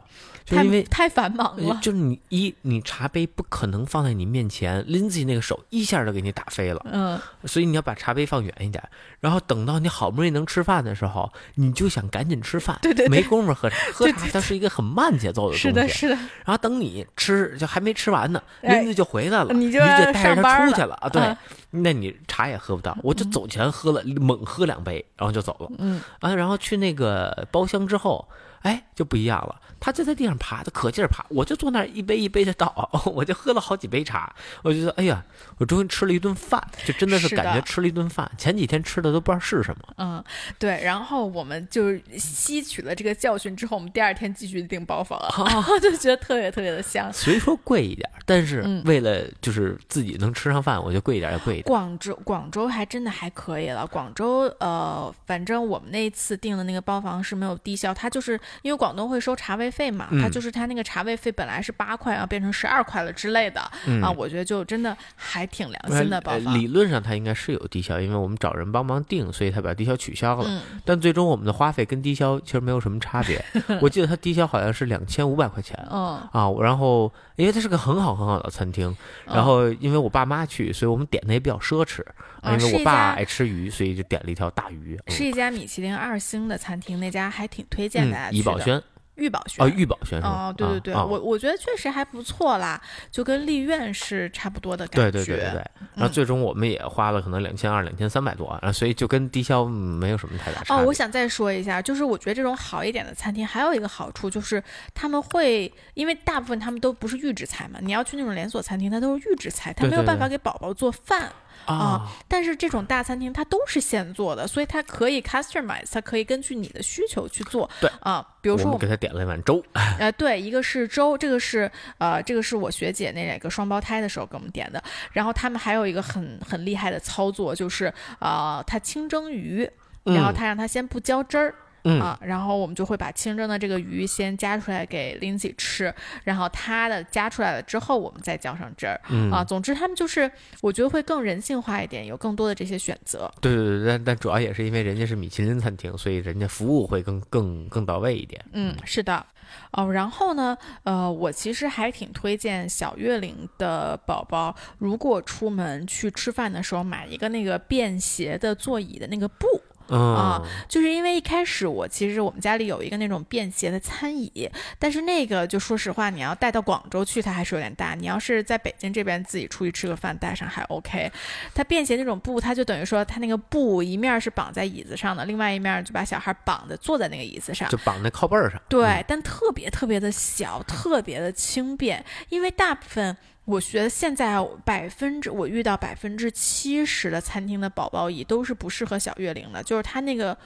[0.51, 1.79] 因为太繁忙了。
[1.81, 8.83] 就是你一你茶杯不可能放在你面前，Lindsay 那个手一下就给你打飞了，嗯，所以你要把茶杯放远一点，
[9.19, 21.07] 然后等到你好不容易能吃饭的时候，你就想赶紧吃饭，对对对没工夫喝茶，喝茶它是一个很慢节奏的东西，是的，是的，然后等你吃就还没吃完呢，哎林子就回来了，你你就带着他出去了啊！
[21.09, 21.37] 对嗯，
[21.83, 26.33] 那你茶也喝不到，我就走前喝了猛喝两杯，然后就走了嗯，啊。
[26.33, 28.27] 然后去那个包厢之后，
[28.61, 29.55] 哎，就不一样了。
[29.79, 34.33] 他就在地上爬，他可劲儿爬，我就坐那儿一杯一杯的倒， 我就喝了好几杯茶。
[34.61, 35.23] 我就说，哎呀，
[35.57, 38.29] 我终于吃了一顿饭，就真的是感觉吃了一顿饭。
[38.37, 39.93] 前几天吃的都不知道是什么。
[39.97, 40.23] 嗯，
[40.57, 47.11] 对，然后我们就是吸取了这个教训之后，我们第二天继续订包房，然 后 就觉得特别特别的香。
[47.13, 51.63] 虽说贵一点，但是嗯为了就是自己能吃上饭，我就贵一点也贵一点。
[51.63, 53.85] 广州，广州还真的还可以了。
[53.87, 66.57] 广州，呃，反正我们那一次订的那个包房是没有低消，它就是因为广东会收茶位费嘛，它嗯就是它那个茶位费本来是八块，然后变成十二块了之类的、嗯啊，我觉得就真的还挺良心的包呃房。
[66.57, 70.43] 理论上它应该是有低消，因为我们找人帮忙订，所以他把低消取消了。
[70.47, 73.43] 嗯，但最终我们的花费跟低消其实没有什么差别。
[73.81, 75.77] 我记得它低消好像是两千五百块钱。
[75.91, 78.89] 嗯，啊，然后因为它是个很好很好的餐厅，
[79.27, 82.03] 嗯然后因为我爸妈去，所以我们点的也比较奢侈
[82.41, 84.99] 啊因为我爸爱吃鱼，所以就点了一条大鱼。
[85.05, 88.37] 嗯是一家米其林二星的餐厅，那家还挺推荐大家嗯，去的。
[88.37, 88.81] 怡宝轩
[89.19, 90.19] 玉宝轩哦，玉宝轩？
[90.21, 95.11] 哦，对对对，啊啊我我觉得确实还不错啦，就跟丽苑是差不多的感觉。
[95.11, 111.31] 对对对对，嗯然后最终我们也花了可能两千二、两千三百多，啊，所以就跟低消嗯没有什么太大差哦，我想再说一下，就是我觉得这种好一点的餐厅还有一个好处，就是他们会，因为大部分他们都不是预制菜嘛，你要去那种连锁餐厅，它都是预制菜，它没有办法给宝宝做饭。
[111.65, 117.69] 啊，但是这种大餐厅它都是现做的，所以它可以 customize，它可以根据你的需求去做。
[117.79, 119.63] 对啊，比如说我给他点了一碗粥，
[119.99, 124.83] 呃，对，一个是粥，这个是呃，这个是我学姐那两个双胞胎的时候给我们点的。
[125.11, 129.69] 然后他们还有一个很很厉害的操作，就是呃，他清蒸鱼，
[130.03, 131.49] 然后嗯他让他先不浇汁儿。
[131.49, 139.43] 嗯啊，然后我们就会把清蒸的这个鱼先夹出来给 Lindsay 吃，然后他的夹出来了之后，我们再浇上汁儿、嗯啊。
[139.43, 140.29] 总之，他们就是
[140.61, 143.31] 我觉得会更人性化一点，有更多的这些选择。
[143.41, 148.43] 对对对，但但主要也是因为人家是米其林餐厅，所以人家服务会更更更到位一点。
[148.53, 149.25] 嗯，是的。
[149.71, 159.47] 哦，然后呢，呃，我其实还挺推荐小月龄的宝宝，如果出门去吃饭的时候买一个那个便携的座椅的那个布，
[159.89, 167.95] 嗯啊就是因为一开始我其实我们家里有一个那种便携的餐椅，但是那个就说实话，你要带到广州去，它还是有点大。
[167.95, 171.11] 你要是在北京这边自己出去吃个饭，带上还 OK。
[171.53, 177.69] 它便携那种布，它就等于说它那个布一面是绑在椅子上的，另外一面就把小孩绑在坐在那个椅子上。
[177.69, 178.61] 就绑在靠背儿上。
[178.69, 183.17] 对，但特别特别的小，特别的轻便，因为大部分。
[183.49, 190.37] 我觉得现在百分之我遇到百分之七十的餐厅的宝宝椅都是不适合小月龄的，就是它那个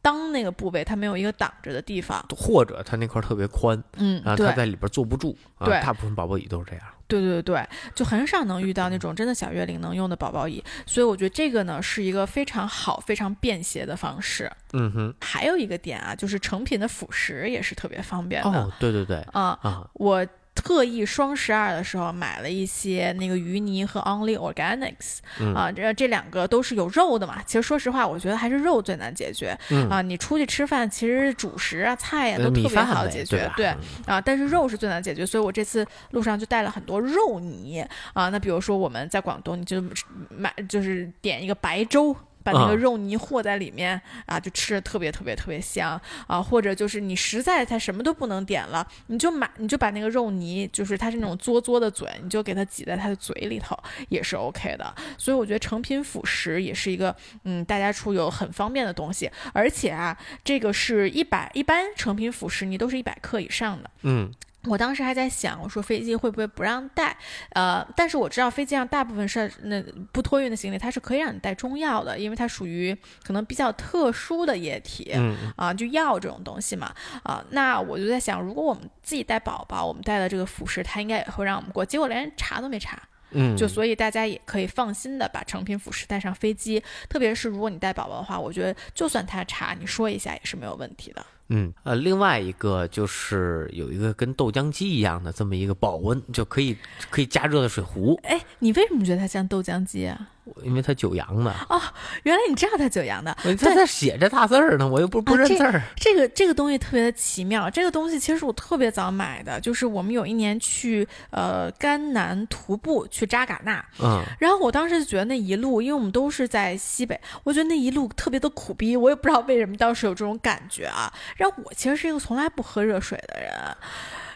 [0.00, 2.24] 裆那个部位它没有一个挡着的地方。
[2.30, 5.36] 或者它那块儿特别宽，嗯，啊，对它在里边坐不住。
[5.58, 6.84] 啊对大部分宝宝椅都是这样。
[7.08, 14.50] 对对对，就很少能遇到那种真的小月龄能用的宝宝椅，所以我觉得这个呢是一个非常好、非常便携的方式。
[14.72, 15.14] 嗯哼。
[15.20, 18.50] 还有一个点啊，就是成品的辅食也是特别方便的。
[18.50, 27.42] 哦，对对对，啊、啊，我特意双十二的时候买了一些那个鱼泥和 Only Organics 嗯啊，这这两个都是有肉的嘛。
[27.46, 30.02] 其实说实话，我觉得还是肉最难解决嗯啊。
[30.02, 34.20] 你出去吃饭，其实主食啊、菜呀、呃都特别好解决，吧对嗯啊。
[34.20, 38.28] 但是肉是最难解决，所以我这次路上就带了很多肉泥啊。
[38.28, 39.82] 那比如说我们在广东，你就
[40.28, 42.14] 买就是点一个白粥。
[42.42, 53.78] 把那个嗯肉泥和在里面、啊，就吃的特别特别特别香啊，或者就是你实在它什么都不能点了，你就买你就把那个肉泥，就是它是那种嘬嘬的嘴，你就给它挤在它的嘴里头，
[54.08, 54.94] 也是 OK 的。
[55.16, 63.90] 所以我觉得成品辅食也是一个嗯大家出游很方便的东西，而且啊，这个是一百一般成品辅食你都是一百克以上的。
[64.02, 64.30] 嗯
[64.68, 67.16] 我当时还在想，我说飞机会不会不让带？
[67.50, 75.10] 呃，但是我知道飞机上大部分是那不托运的行李，它是可以让你带中药的，因为它属于可能比较特殊的液体。
[75.14, 76.94] 嗯啊，就药这种东西嘛，
[77.24, 91.26] 啊，那我就在想，如果我们自己带宝宝，我们带的这个辅食，它应该也会让我们过，结果连查都没查，嗯，就所以大家也可以放心的把成品辅食带上飞机，特别是如果你带宝宝的话，我觉得就算他查，你说一下也是没有问题的。
[91.48, 96.76] 嗯呃，另外一个就是有一个跟豆浆机一样的这么一个保温就可以
[97.10, 100.30] 可以加热的水壶，哎，你为什么觉得它像豆浆机啊？
[100.64, 101.80] 因为他九阳的哦，
[102.24, 105.80] 原来你知道他九阳的，他在写着大字儿呢，我又不不认字儿。
[105.96, 121.12] 这个这个东西特别的奇妙，这个东西其实我特别早买的，就是我们有一年去呃甘南徒步去扎尕那，嗯然后我当时就觉得那一路，因为我们都是在西北，我觉得那一路特别的苦逼，我也不知道为什么当时有这种感觉啊。
[121.36, 123.52] 然后我其实是一个从来不喝热水的人，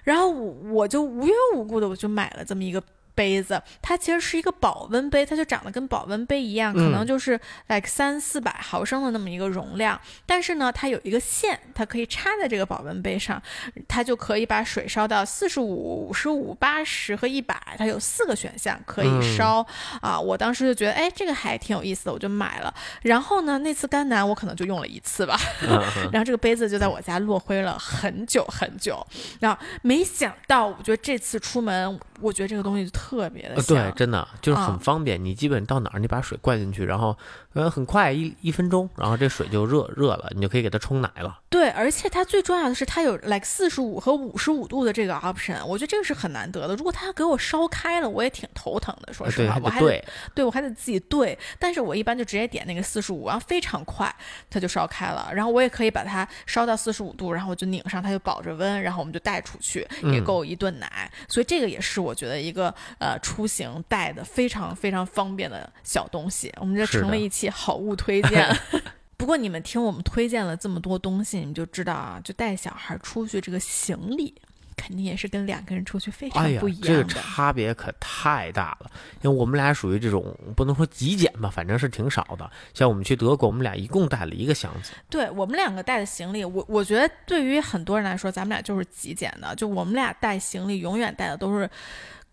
[0.05, 2.81] 然后我我就无缘无故的我就买了这么一个。
[3.17, 9.99] 杯子，它其实是一个保温杯，它就长得跟保温杯一样，可能嗯就是 like 三四百毫升的那么一个容量。
[10.27, 13.43] 但是呢，它有一个线，它可以插在这个保温杯上，
[13.89, 19.67] 它就可以把水烧到四十五、五十五、八十和一百，它有四个选项可以嗯烧、
[20.03, 20.21] 啊。
[20.21, 22.73] 我当时就觉得，哎，这个还挺有意思的，我就买了。
[23.03, 25.39] 然后呢，那次甘南我可能就用了一次吧，
[26.13, 29.05] 然后这个杯子就在我家落灰了很久很久。
[29.41, 35.23] 然后没想到，我觉得这次出门，我觉得这个东西就特别的呃，对，真的就是啊很方便。
[35.23, 37.17] 你基本到哪儿，你把水灌进去，然后
[37.55, 41.39] 呃很快一一分钟，然后这水就热热了，你就可以给它冲奶了。
[41.49, 46.75] 对，而且它最重要的是，它有 like 四十五和五十五度的这个 option，我觉得这个是很难得的。
[46.77, 49.13] 如果它给我烧开了，我也挺头疼的。
[49.13, 54.15] 说实话，我还得对，对我还得自己兑，但是我一般就直接点那个四十五，然后非常快
[54.51, 61.11] 它就烧开了，然后我也可以把它烧到四十五度，然后我就拧上，它就保着温，然后我们就带出去，也嗯够一顿奶。
[61.29, 66.53] 所以这个也是我觉得一个呃出行带的非常非常方便的小东西。
[66.61, 68.49] 我们这成了一期好物推荐。
[69.19, 74.35] 不过你们听我们推荐了这么多东西，你们就知道啊，就带小孩出去这个行李。
[74.77, 77.05] 肯定也是跟两个人出去非常不一，这个。
[77.05, 78.91] 差别可太大了。
[79.23, 82.49] 因为我们俩属于这种不能说极简吧，反正是挺少的。
[82.75, 84.93] 像我们去德国，我们俩一共带了一个箱子。
[85.09, 89.55] 对我们两个带的行李，我我觉得对于很多人来说，咱们俩就是极简的。
[89.57, 91.69] 就我们俩带行李，永远带的都是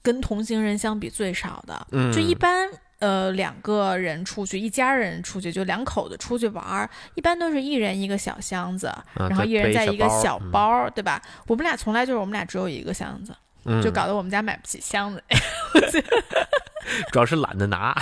[0.01, 1.87] 跟同行人相比最少的。
[1.91, 2.69] 嗯就一般
[3.03, 8.89] 呃两个人出去，一家人出去，就两口子出去玩儿，一般都是一人一个小箱子，
[9.19, 11.21] 嗯然后一人在一个小包对吧？
[11.47, 13.35] 我们俩从来就是我们俩只有一个箱子。
[13.65, 15.23] 嗯就搞得我们家买不起箱子。
[17.13, 17.95] 主要是懒得拿。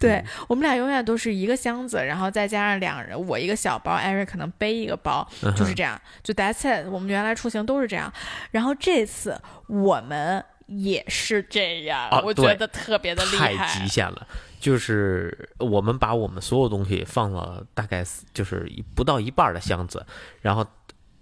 [0.00, 6.00] 对我们俩永远都是一个箱子，然后再加上两人，我一个小包，Eric 可能背一个包，嗯就是这样。
[6.22, 8.10] 就 That's it，我们原来出行都是这样。
[8.50, 13.80] 然后这次我们也是这样，啊我觉得特别的厉害太。
[13.80, 14.26] 极限了。
[14.60, 18.04] 就是我们把我们所有东西放了大概
[18.34, 20.04] 就是不到一半的箱子，
[20.40, 20.66] 然后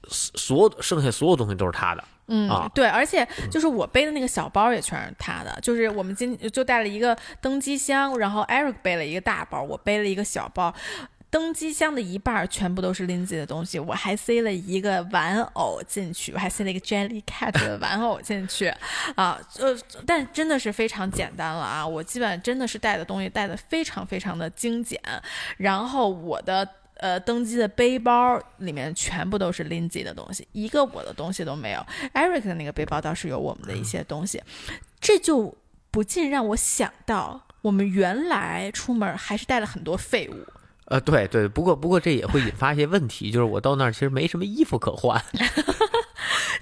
[0.09, 2.03] 所有剩下所有东西都是他的。
[2.29, 10.75] 嗯，啊对，而且就是我背的那个小包也全是他的，就是我们今就带了一个登机箱，然后 Eric 背了一个大包，我背了一个小包。
[11.37, 18.69] 登机箱的一半全部都是 Lindsay 的东西，我还塞了一个玩偶进去，我还塞了一个 Jelly Cat 的玩偶进去，
[19.17, 21.87] 啊，呃，但真的是非常简单了啊！
[21.87, 24.99] 我基本真的是带的东西带的非常非常的精简，
[25.59, 31.87] 然后我的呃登机的背包里面全部都是 Lindsay 的东西，一个我的东西都没有。
[32.15, 34.43] Eric 的那个背包倒是有我们的一些东西，
[34.99, 35.55] 这就
[35.91, 40.47] 不禁让我想到，我们原来出门还是带了很多废物。
[40.87, 45.21] 呃，对对，不过不过这也会引发一些问题，就是我到那儿其实没什么衣服可换。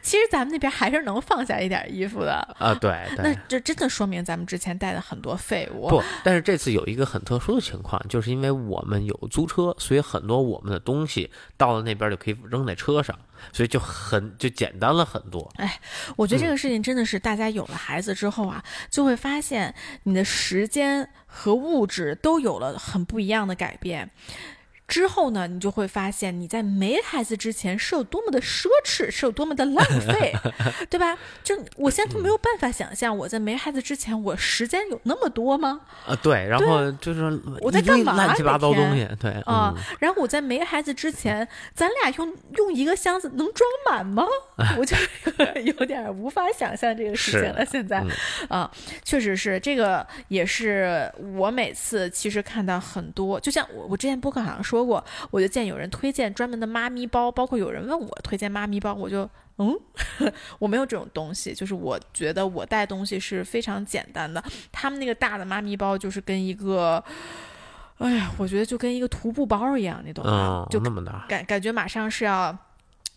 [0.05, 2.35] 其实咱们那边还是能放下一点衣服的。
[2.59, 2.75] 啊。
[2.75, 5.89] 对那，这真的说明咱们之前带了很多废物。
[5.89, 13.19] 不，但是这次有一个很特殊的情况，就是因为我们有租车，所以很多我们的东西到了那边就可以扔在车上，
[13.53, 15.51] 所以就很就简单了很多。
[15.57, 15.81] 哎
[16.17, 24.11] 我觉得这个事情真的是大家有了孩子之后啊，就会发现你的时间和物质都有了很不一样的改变。
[24.87, 30.33] 之后呢，你就会发现你在没孩子之前是有多么的奢侈，是有多么的浪费，
[30.91, 31.17] 对吧？
[31.43, 35.81] 就我现在都没有办法想象，我在没孩子之前，我时间有那么多吗？
[36.07, 37.23] 啊，对，然后就是
[37.61, 44.25] 我在干嘛乱七八糟东西，对啊、嗯然后我在没孩子之前，咱俩用用一个箱子能装满吗？
[44.79, 44.97] 我就
[45.65, 47.65] 有点无法想象这个事情了。
[47.65, 48.11] 现在嗯
[48.49, 48.71] 啊、
[49.03, 59.29] 确实是这个，也是我每次其实看到很多，就像我我之前播客好像说过，我就见有人推荐专门的妈咪包，包括有人问我推荐妈咪包，我就。
[59.57, 59.73] 嗯，
[60.59, 64.43] 我没有这种东西，就是我觉得我带东西是非常简单的。
[64.73, 67.01] 他们那个大的妈咪包就是跟一个，
[67.99, 70.67] 哎呀，我觉得就跟一个徒步包一样，你懂吗？
[70.69, 72.59] 嗯，就那么大，感感觉马上是要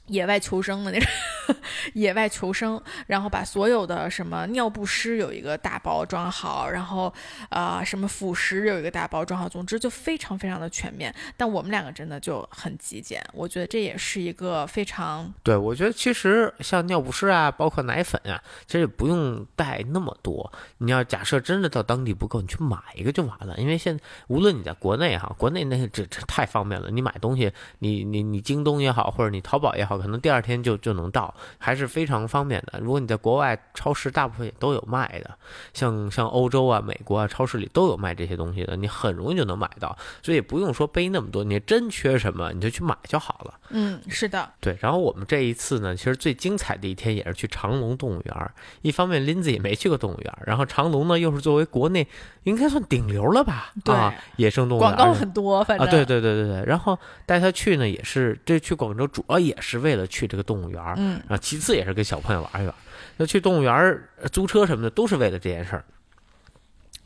[0.08, 1.10] 野外求生的那种，
[1.94, 7.14] 野外求生，然后把所有的什么尿不湿有一个大包装好，然后
[7.50, 11.14] 啊、呃什么辅食有一个大包装好，总之就非常非常的全面。
[11.36, 20.52] 但我们两个真的就很极简，我觉得这也是一个非常对，我觉得其实像尿不湿啊，包括奶粉啊，其实也不用带那么多。
[20.80, 23.58] 你要假设真的到当地不够，你去买一个就完了。
[23.58, 32.80] 因为现在无论你在国内哈，国内那这这太方便了，你买东西，你你你京东也好，或者你淘宝也好，可能第二天就就能到，还是非常方便的。
[32.80, 35.38] 如果你在国外超市，大部分也都有卖的，
[35.74, 41.44] 像像欧洲啊、美国啊，超市里都有卖这些东西的，你很容易就能买到，所以不用说背那么多。
[41.44, 43.54] 你真缺什么，你就去买就好了。
[43.70, 48.52] 嗯，是的，对，然后我们这一次呢，其实最精彩的一天也是去长隆动物园儿。
[48.82, 52.08] 一方面林子也没去过动物园儿，然后长隆呢又是作为国内
[52.44, 53.74] 应该算顶流了吧？
[53.84, 56.66] 对啊，野生动物园广告儿很多，反啊，正对对对对对。
[56.66, 62.76] 然后带他去呢，也是这去广州主要也是为了去这个动物园儿，嗯然后其次也是跟小朋友玩一玩。
[63.18, 64.00] 那去动物园
[64.32, 65.84] 租车什么的都是为了这件事儿。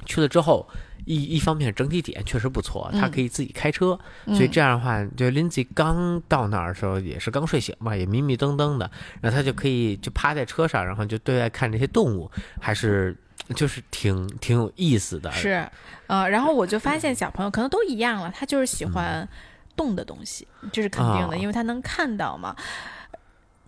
[0.07, 0.67] 去了之后，
[1.05, 8.89] 一一方面整体体验确实不错，他嗯可以自己开车，嗯所以这样的话，就 Lindsay 刚到那儿的时候也是刚睡醒嘛，也迷迷瞪瞪的，
[9.21, 12.29] 然后他就可以就趴在车上，然后就对外看这些动物，
[12.59, 13.15] 还是
[13.55, 15.31] 就是挺挺有意思的。
[15.31, 15.63] 是，
[16.07, 19.27] 呃，然后我就发现小朋友可能都一样了，他就是喜欢
[19.75, 22.55] 动的东西，这是肯定的，啊因为他能看到嘛。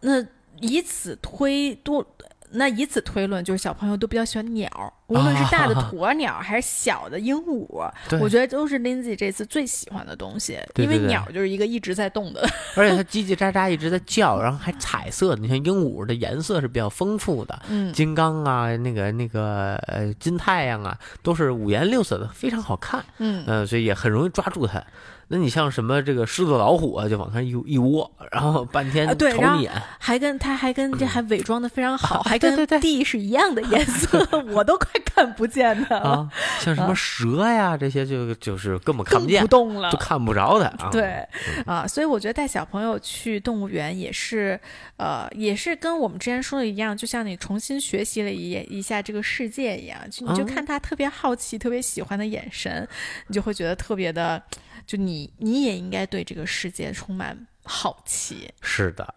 [0.02, 0.26] 那
[0.60, 2.06] 以此推多，
[2.52, 12.42] 那以此推论，就是小朋友都比较喜欢鸟，无论是大的啊鸵鸟还是小的鹦鹉，对我觉得都是 Lindsay 这次最喜欢的东西，因为鸟就是一个一直在动的。
[12.76, 15.42] 而且它叽叽喳喳一直在叫，然后还彩色的。
[15.42, 23.04] 你像鹦鹉的颜色是比较丰富的，嗯，金刚啊，那个那个呃金太阳啊，都是五颜六色的，非常好看。
[23.18, 24.84] 嗯嗯、所以也很容易抓住它。
[25.30, 29.72] 那你像什么这个狮子、老虎啊，就往上一一窝，然后半天啊对然后瞅你眼。
[29.98, 36.30] 还跟他还跟这还伪装的非常好，还跟地是一样的颜色， 我都快 看不见的，啊，
[36.60, 39.98] 像什么蛇呀，这些就就是根本看不见不，动了就。
[39.98, 40.90] 看不着的啊。
[40.92, 41.26] 对
[41.66, 44.60] 啊，所以我觉得带小朋友去动物园也是，
[44.98, 52.88] 呃，也是跟我们之前说的一样，就像你重新学习了一一下这个世界一样，就你就嗯看他特别好奇、特别喜欢的眼神，
[53.28, 54.42] 你就会觉得特别的，
[54.86, 58.52] 就你你也应该对这个世界充满好奇。
[58.62, 59.14] 是的，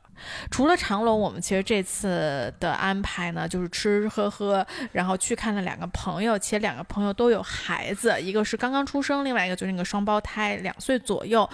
[0.51, 11.49] 除了长隆，我们其实这次的安排呢，就是吃吃喝喝，然后去看了两个朋友，且两个朋友都有孩子，一个是刚刚出生，另外一个就是那个双胞胎，两岁左右。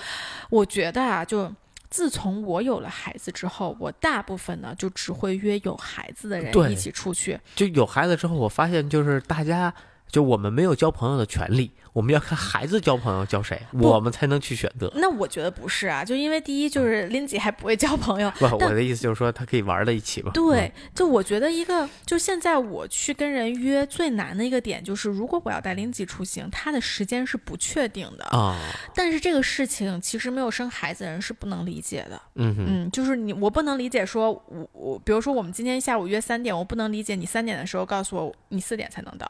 [0.50, 1.52] 我觉得啊，就
[1.90, 7.38] 自从我有了孩子之后，我大部分呢就只会约有孩子的人一起出去。
[7.54, 9.72] 就有孩子之后，我发现就是大家，
[10.12, 14.92] 就我们没有交朋友的权利，我们要看孩子交朋友交谁，我们才能去选择。
[14.94, 20.30] 那我觉得不是啊，就因为第一就是琳姐还不会交朋友，不，我的意思就是说，他可以玩在一起嘛。
[20.34, 28.24] 对，就我觉得一个，就现在我去跟人约最难的一个点就是，如果我要带琳吉出行，他的时间是不确定的。
[28.26, 28.60] 啊，
[28.94, 32.20] 但是这个事情其实没有生孩子的人是不能理解的。
[32.34, 39.26] 嗯哼，嗯，就是你，我不能理解说，我我，比如说我们今天下午约三点，我不能理解你三点的时候告诉我你四点才能到。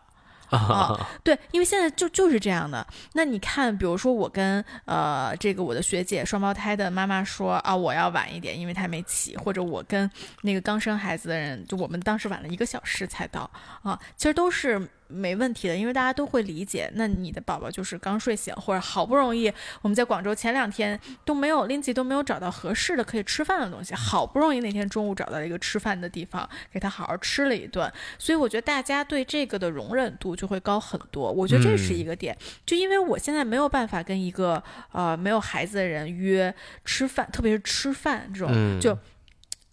[0.53, 2.87] 啊， 对，因为现在就就是这样的。
[3.15, 10.09] 那你看，比如说我跟呃这个我的学姐双胞胎的妈妈说啊，我要晚一点，因为她没起，或者我跟
[10.43, 13.51] 那个刚生孩子的人，就我们当时晚了一个小时才到
[13.83, 16.91] 啊，其实都是没问题的，因为大家都会理解。
[16.95, 19.53] 那你的宝宝就是刚睡醒，或者好不容易
[19.83, 27.93] 我们在广州前两天都没有 Lindsay 都没有找到合适的可以吃饭的东西，好不容易那天中午找到了一个吃饭的地方，给他好好吃了一顿。
[28.19, 31.31] 所以我觉得大家对这个的容忍度就会高很多。
[31.31, 36.55] 我觉得这是一个点，就因为我现在没有办法跟一个呃没有孩子的人约
[36.85, 38.97] 吃饭，特别是吃饭这种，嗯就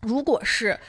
[0.02, 0.80] 如果是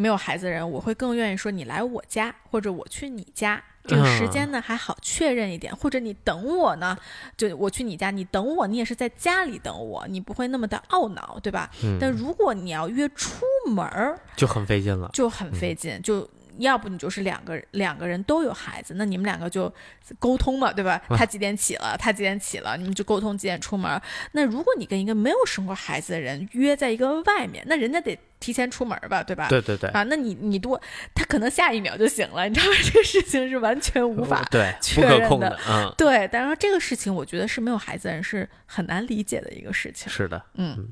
[0.00, 3.62] 没有孩子的人，我会更愿意说你来我家，或者我去你家。
[3.84, 6.96] 这个时间呢还好确认一点，或者你等我呢，
[7.36, 11.70] 就我去你家，你等我，你也是在家里等我，你不会那么的懊恼，对吧？
[11.84, 15.10] 嗯但如果你要约出门儿，就很费劲了。
[15.12, 16.28] 就很费劲，就
[16.58, 19.72] 要不你就是两个两个人都有孩子，那你们两个就
[20.18, 21.00] 沟通嘛，对吧？
[21.16, 24.00] 他几点起了，他几点起了，你们就沟通几点出门。
[24.32, 29.46] 那如果你跟一个没有生过孩子的人约在一个外面，那人家得提前出门吧，对吧？
[29.48, 30.80] 对对对，啊，那你你多，
[31.14, 32.72] 他可能下一秒就醒了， 你知道吗？
[32.82, 36.28] 这个事情是完全无法对确不可控认的嗯，对。
[36.32, 40.10] 但是这个事情，我觉得是没有孩子的人是很难理解的一个事情。
[40.10, 40.88] 是的，嗯，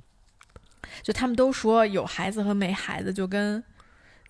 [1.02, 3.62] 就他们都说有孩子和没孩子就跟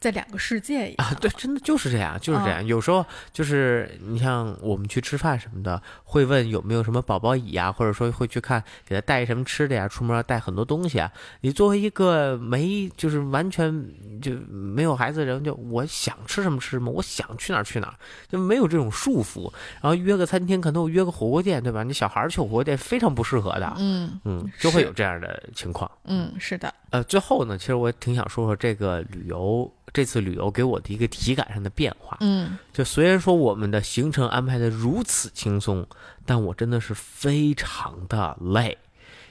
[0.01, 1.07] 在两个世界一样。
[1.07, 2.65] 啊，对，真的就是这样，就是这样。
[2.67, 11.11] 有时候就是你像我们去吃饭什么的，会问有没有什么宝宝椅呀，或者说会去看给他带什么吃的呀，出门要带很多东西啊。
[11.41, 13.73] 你作为一个没就是完全
[14.21, 17.95] 就没有孩子的人，就我想吃什么吃什么，我想去哪儿去哪儿，
[18.29, 19.53] 就没有这种束缚。
[19.81, 21.83] 然后约个餐厅，可能我约个火锅店，对吧？
[21.83, 25.91] 你小孩儿去火锅店非常不适合的，嗯嗯，就会有这样的情况。
[26.05, 32.17] 嗯，是的，呃，最后呢，其实我挺想说说这个旅游，这次旅游给我的一个体感上的变化。
[32.21, 35.87] 嗯就虽然说我们的行程安排的如此轻松，
[36.25, 38.77] 但我真的是非常的累。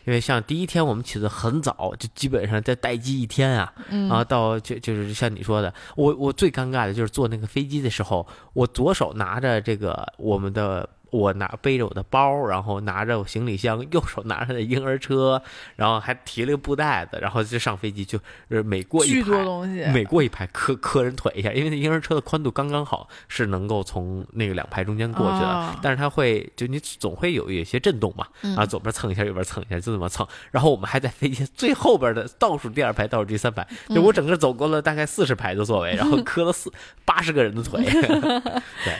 [0.06, 10.90] 因为像第一天我们起得很早，就基本上在待机一天啊，嗯然后到就就是像你说的，我我最尴尬的就是坐那个飞机的时候，我左手拿着这个我们的。
[11.12, 15.42] 我拿背着我的包，然后拿着我行李箱，右手拿着婴儿车，
[15.76, 18.18] 然后还提了个布袋子，然后就上飞机就，
[18.50, 25.48] 就是每过一排，东西，每过一排磕磕人腿一下，因为那婴儿车的宽度刚刚好，是能够从那个两排中间过去的。
[25.48, 30.28] 哦但是它会就你总会有有些震动嘛，嗯啊，左边蹭一下，右边蹭一下，就这么蹭。
[30.52, 36.72] 然后我们还在飞机最后边的倒数第二排、倒数第三排，嗯就我整个走过了大概四十排的座位，然后磕了四
[37.06, 37.84] 八十个人的腿。
[38.84, 38.98] 对。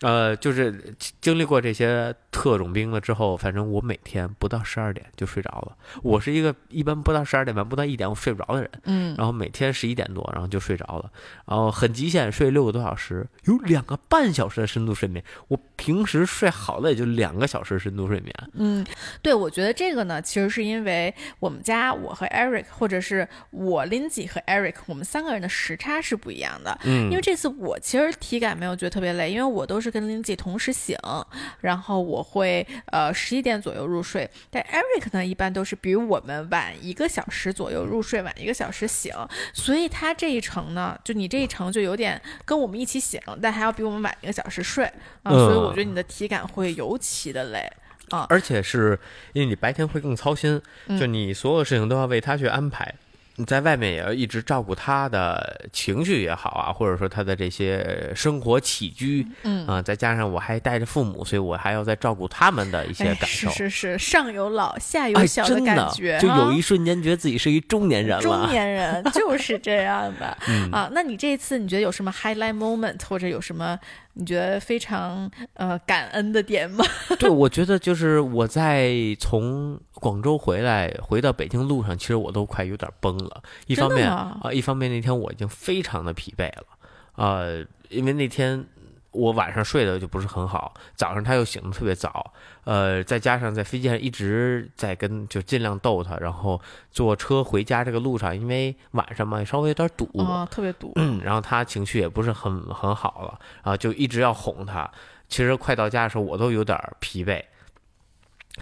[0.00, 5.76] 呃，就是经历过这些特种兵了之后，反正我每天不到十二点就睡着了。
[6.02, 8.70] 我是一个一般不到十二点半、不到一点我睡不着的人。
[8.84, 11.10] 嗯然后每天十一点多，然后就睡着了，
[11.46, 15.22] 然后很极限睡六个多小时，有两个半小时的深度睡眠。
[15.48, 18.32] 我平时睡好了也就两个小时深度睡眠。
[18.54, 18.86] 嗯，
[19.20, 26.78] 对，我觉得这个呢，其实是因为我们家我和 Eric，或者是我 Lindsay 和 Eric，我们三个人的时差是不一样的。
[26.84, 30.96] 嗯因为这次我其实体感没有觉得特别累，因为我都是跟 Lindsay 同时醒，
[31.60, 39.12] 然后我会呃十一点左右入睡，但 Eric 呢一般都是比我们晚一个小时左右入睡，晚一个小时醒，
[39.52, 44.84] 所以他这一程呢，就你这一程就有点跟我们一起醒，但还要比我们晚一个小时睡
[45.22, 47.70] 啊，所以我觉得你的体感会尤其的累。
[48.10, 48.98] 啊而且是
[49.34, 52.92] 因为你白天会更操心，嗯就你所有事情都要为他去安排。
[53.40, 63.48] 你在外面也要一直照顾他的情绪也好啊，或者说他的这些生活起居，嗯啊、再加上我还带着父母，所以我还要再照顾他们的一些哎，感受。
[63.50, 68.22] 是是是，上有老下有哎，小的感觉，就有一瞬间觉得自己是一中年人了。
[68.22, 70.90] 中年人就是这样的、 嗯啊。
[70.92, 73.78] 那你这一次你觉得有什么 highlight moment，或者有什么
[74.14, 76.84] 你觉得非常呃感恩的点吗？
[77.18, 83.42] 对，我觉得就是我在从广州回来回到北京路上，其实我都快有点崩了。
[83.66, 86.66] 一方面啊、一方面那天我已经非常的疲惫了，
[87.16, 88.66] 呃，因为那天。
[89.12, 92.32] 我晚上睡的就不是很好，早上他又醒的特别早，
[92.64, 96.60] 呃，再加上在飞机上一直在跟就尽量逗他，然后
[96.92, 104.88] 坐车回家这个路上，因为晚上嘛稍微有点堵，啊，特别堵，嗯，然后他情绪也不是很很好了，然后就一直要哄他。
[105.28, 107.44] 其实快到家的时候，我都有点疲惫，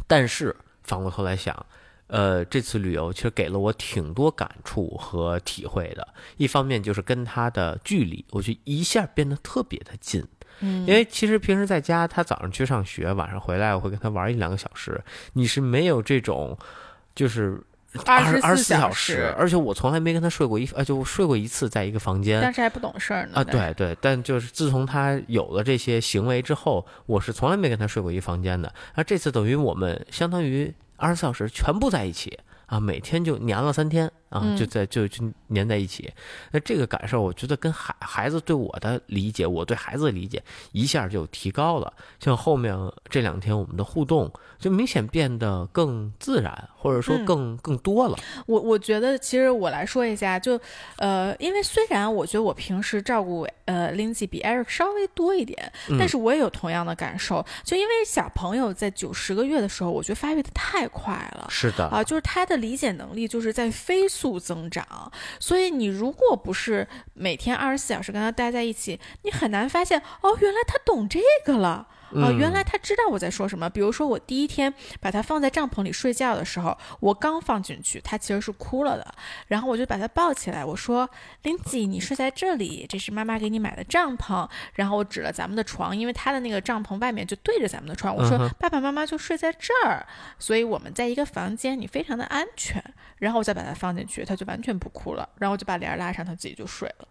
[0.07, 1.67] 但是反过头来想，
[2.07, 6.09] 呃，这次旅游其实给了我挺多感触和体会的。
[6.37, 10.27] 一方面就是跟他的距离，我就一下变得特别的近。
[10.61, 15.01] 嗯，因为其实平时在家，他早上去上学，晚上回来我会跟他玩一两个小时，
[15.33, 16.57] 你是没有这种，
[17.15, 17.61] 就是
[18.05, 23.33] 二二十四小时，而且我从来没跟他睡过一，呃，就睡过一次，在一个房间，但是还不懂事儿呢。
[23.35, 28.73] 啊，对对，但就是自从他有了这些行为之后，我是从来没跟他睡过一房间的。
[28.95, 34.11] 那这次等于我们相当于二十四小时全部在一起啊，每天就黏了三天。
[34.29, 35.25] 啊，就在就就
[35.55, 36.13] 粘在一起，
[36.51, 41.91] 那这个感受，我觉得跟孩孩子对我的理解，我对孩子的理解一下就提高了。
[42.21, 42.77] 像后面
[43.09, 48.19] 这两天我们的互动，就明显变得更自然，或者说更更多了。
[48.45, 50.61] 我我觉得，其实我来说一下，就
[50.99, 57.43] 呃，因为虽然我觉得我平时照顾呃 Lindsay 比 Eric 稍微多一点，但是我也有同样的感受。
[57.65, 61.47] 就因为小朋友在九十个月的时候，我觉得发育的太快了。
[61.49, 64.18] 是的啊，就是他的理解能力就是在飞速。
[64.19, 71.87] 速增长，所以你如果不是每天二十四小时跟他待在一起，你很难发现哦，原来他懂这个了。
[72.13, 73.69] 哦，原来他知道我在说什么。
[73.69, 79.15] 比如说，我第一天把他放在帐篷里睡觉的时候，我刚放进去，他其实是哭了的。
[79.49, 81.09] 然后我就把他抱起来，我说
[81.43, 88.15] ：“Lindsay，你睡在这里，这是妈妈给你买的帐篷。”然后我指了咱们的床，因为他的那个帐篷外面就对着咱们的床。
[88.15, 90.07] 我说：“爸爸妈妈就睡在这儿，
[90.39, 92.83] 所以我们在一个房间，你非常的安全。”
[93.19, 95.29] 然后我再把他放进去，他就完全不哭了。
[95.39, 97.09] 然后我就把帘拉上，他自己就睡了。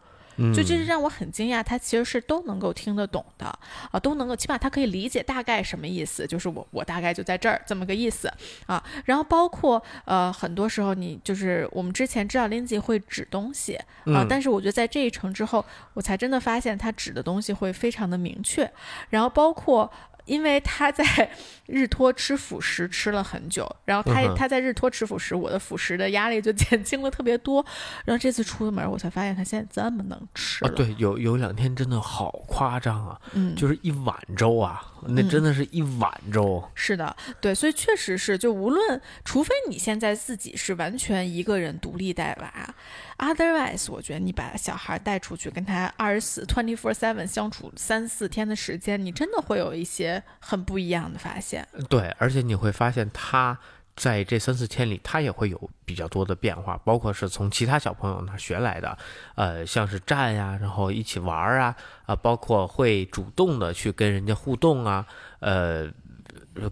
[0.53, 3.45] 就这是让我很惊讶，他其实是都能够听得懂的
[3.91, 8.31] 啊，都能够，起码他可以理解大概什么意思，就是我我大概就在这儿这么个意思
[8.65, 8.83] 啊。
[9.05, 13.75] 然后包括呃，很多时候你就是我们之前知道 Lindsay 会指东西
[14.05, 18.71] 啊，但是我觉得在这一程之后，我才真的发现他指的东西会非常的明确。
[19.09, 19.91] 然后包括。
[20.27, 21.03] 因为他在
[21.65, 27.65] 日托吃辅食吃了很久，然后他他在日托吃辅食，我的辅食的压力就 减轻了特别多。
[28.05, 30.71] 然后这次出门，我才发现他现在这么能吃了。
[30.71, 36.63] 对，有有两天真的好夸张啊，嗯，就是一碗粥啊，那真的是一碗粥。
[36.75, 42.75] 是的，对，所以确实是，就无论，除非你现在自己是完全一个人独立带娃。
[43.17, 51.67] Otherwise，我觉得你把小孩带出去，跟他二十四 twenty four seven 相处三四天的时间，你真的会有一些很不一样的发现。
[51.89, 53.57] 对，而且你会发现他
[53.95, 58.97] 在这三四天里，他也会有比较多的变化，包括是从其他小朋友那学来的，
[59.35, 65.05] 呃，像是站呀，然后一起玩啊，啊，包括会主动的去跟人家互动啊，
[65.39, 65.89] 呃。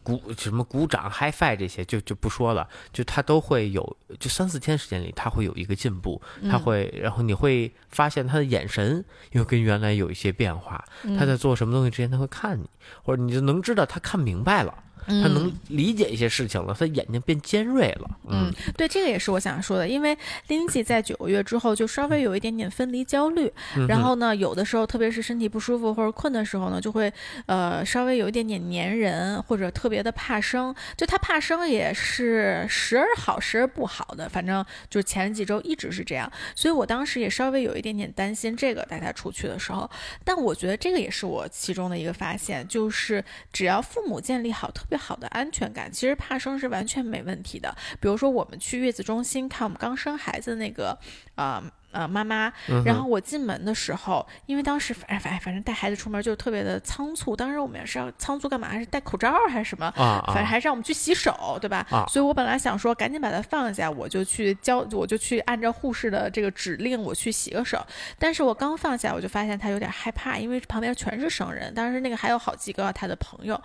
[0.03, 10.83] 鼓什么鼓掌、嗨 i 这些就就不说了，就他都会有，就三四天时间里他会有一个进步，他会，然后你会发现他的眼神又跟原来有一些变化，
[11.17, 12.69] 他在做什么东西之前他会看你，
[13.03, 14.83] 或者你就能知道他看明白了。
[15.07, 18.09] 他能理解一些事情了，他眼睛变尖锐了。
[18.27, 23.51] 嗯，对，这个也是我想说的，因为 Lindsay 在九个月之后就稍微有一点点分离焦虑，
[23.87, 27.11] 然后呢，有的时候特别是身体不舒服或者困的时候呢，就会
[27.45, 30.75] 呃稍微有一点点粘人，或者特别的怕生。
[30.97, 39.89] 就他怕生也是时而好时而不好的，反正就前几周一直是这样，所以我当时也稍微有一点点担心这个带他出去的时候。
[40.23, 44.94] 但我觉得这个也是我其中的一个发现，就是只要父母建立好特别。
[44.97, 47.75] 好的安全感，其实怕生是完全没问题的。
[47.99, 50.97] 比如说，我们去月子中心看我们刚生孩子那个，
[51.35, 51.63] 啊。
[52.07, 52.51] 妈妈，
[52.83, 58.67] 然后我进门的时候，因为当时反反反正带孩子出门就特别的仓促，当时我们也是要仓促干嘛？
[58.67, 59.85] 还是戴口罩还是什么？
[59.95, 61.85] 啊，反正还是让我们去洗手，对吧？
[61.89, 67.85] 啊，所以我本来想说赶紧把它放下，我就去教，我就去按照护士的这个指令，我去洗个手。
[68.19, 73.55] 但是我刚放下，我就发现他有点害怕，因为旁边全是生人，当时那个还有好几个他的朋友，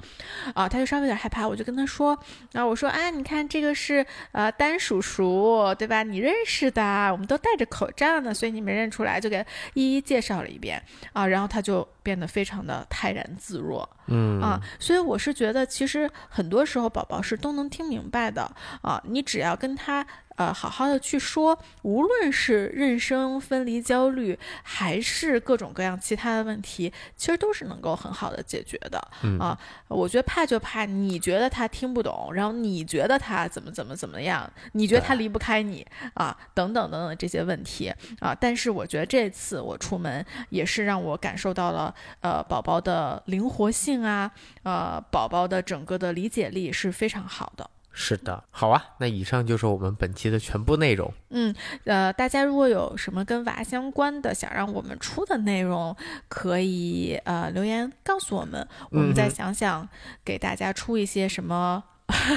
[0.54, 2.18] 啊，他就稍微有点害怕，我就跟他说，
[2.52, 6.02] 然后我说，啊，你看这个是呃丹叔叔，对吧？
[6.02, 8.19] 你认识的，我们都戴着口罩。
[8.34, 9.44] 所以你没认出来，就给
[9.74, 10.82] 一一介绍了一遍。
[11.12, 18.50] 啊，然后他就变得非常的泰然自若，嗯啊，所以我是觉得其实很多时候宝宝是都能听明白的
[18.82, 29.10] 啊，你只要跟他呃好好的去说，无论是妊娠分离焦虑，还是各种各样其他的问题，其实都是能够很好的解决的。
[29.22, 38.34] 嗯啊，我觉得怕就怕你觉得他听不懂，然后你觉得他怎么怎么怎么样，你觉得他离不开你啊，等等等等这些问题啊。
[38.34, 41.89] 但是我觉得这次我出门也是让我感受到了，
[42.20, 44.30] 呃，宝宝的灵活性啊，
[44.62, 47.68] 呃，宝宝的整个的理解力是非常好的。
[47.92, 51.12] 是的，好啊，那以上就是我们本期的全部内容。
[51.30, 51.52] 嗯，
[51.84, 55.94] 呃，大家如果有什么跟娃相关的，想让我们出的内容，
[56.28, 59.86] 可以呃留言告诉我们，我们再想想
[60.24, 61.82] 给大家出一些什么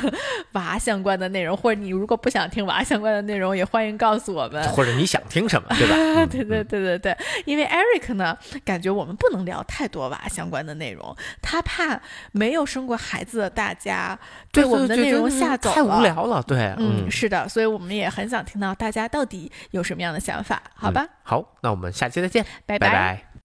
[0.53, 4.63] 娃相关的内容，或者你如果不想听娃相关的内容，也欢迎告诉我们。
[4.69, 5.95] 或者你想听什么，对吧？
[6.23, 11.99] 嗯对对对对对，因为 Eric 呢，感觉我们不能聊太多娃相关的内容，他怕
[12.31, 14.17] 没有生过孩子的大家
[14.51, 16.41] 对我们的内容吓走了，太无聊了。
[16.43, 21.01] 对，嗯，是的，所以我们也很想听到大家到底有什么样的想法，好吧？
[21.03, 23.32] 嗯好，那我们下期再见，拜拜拜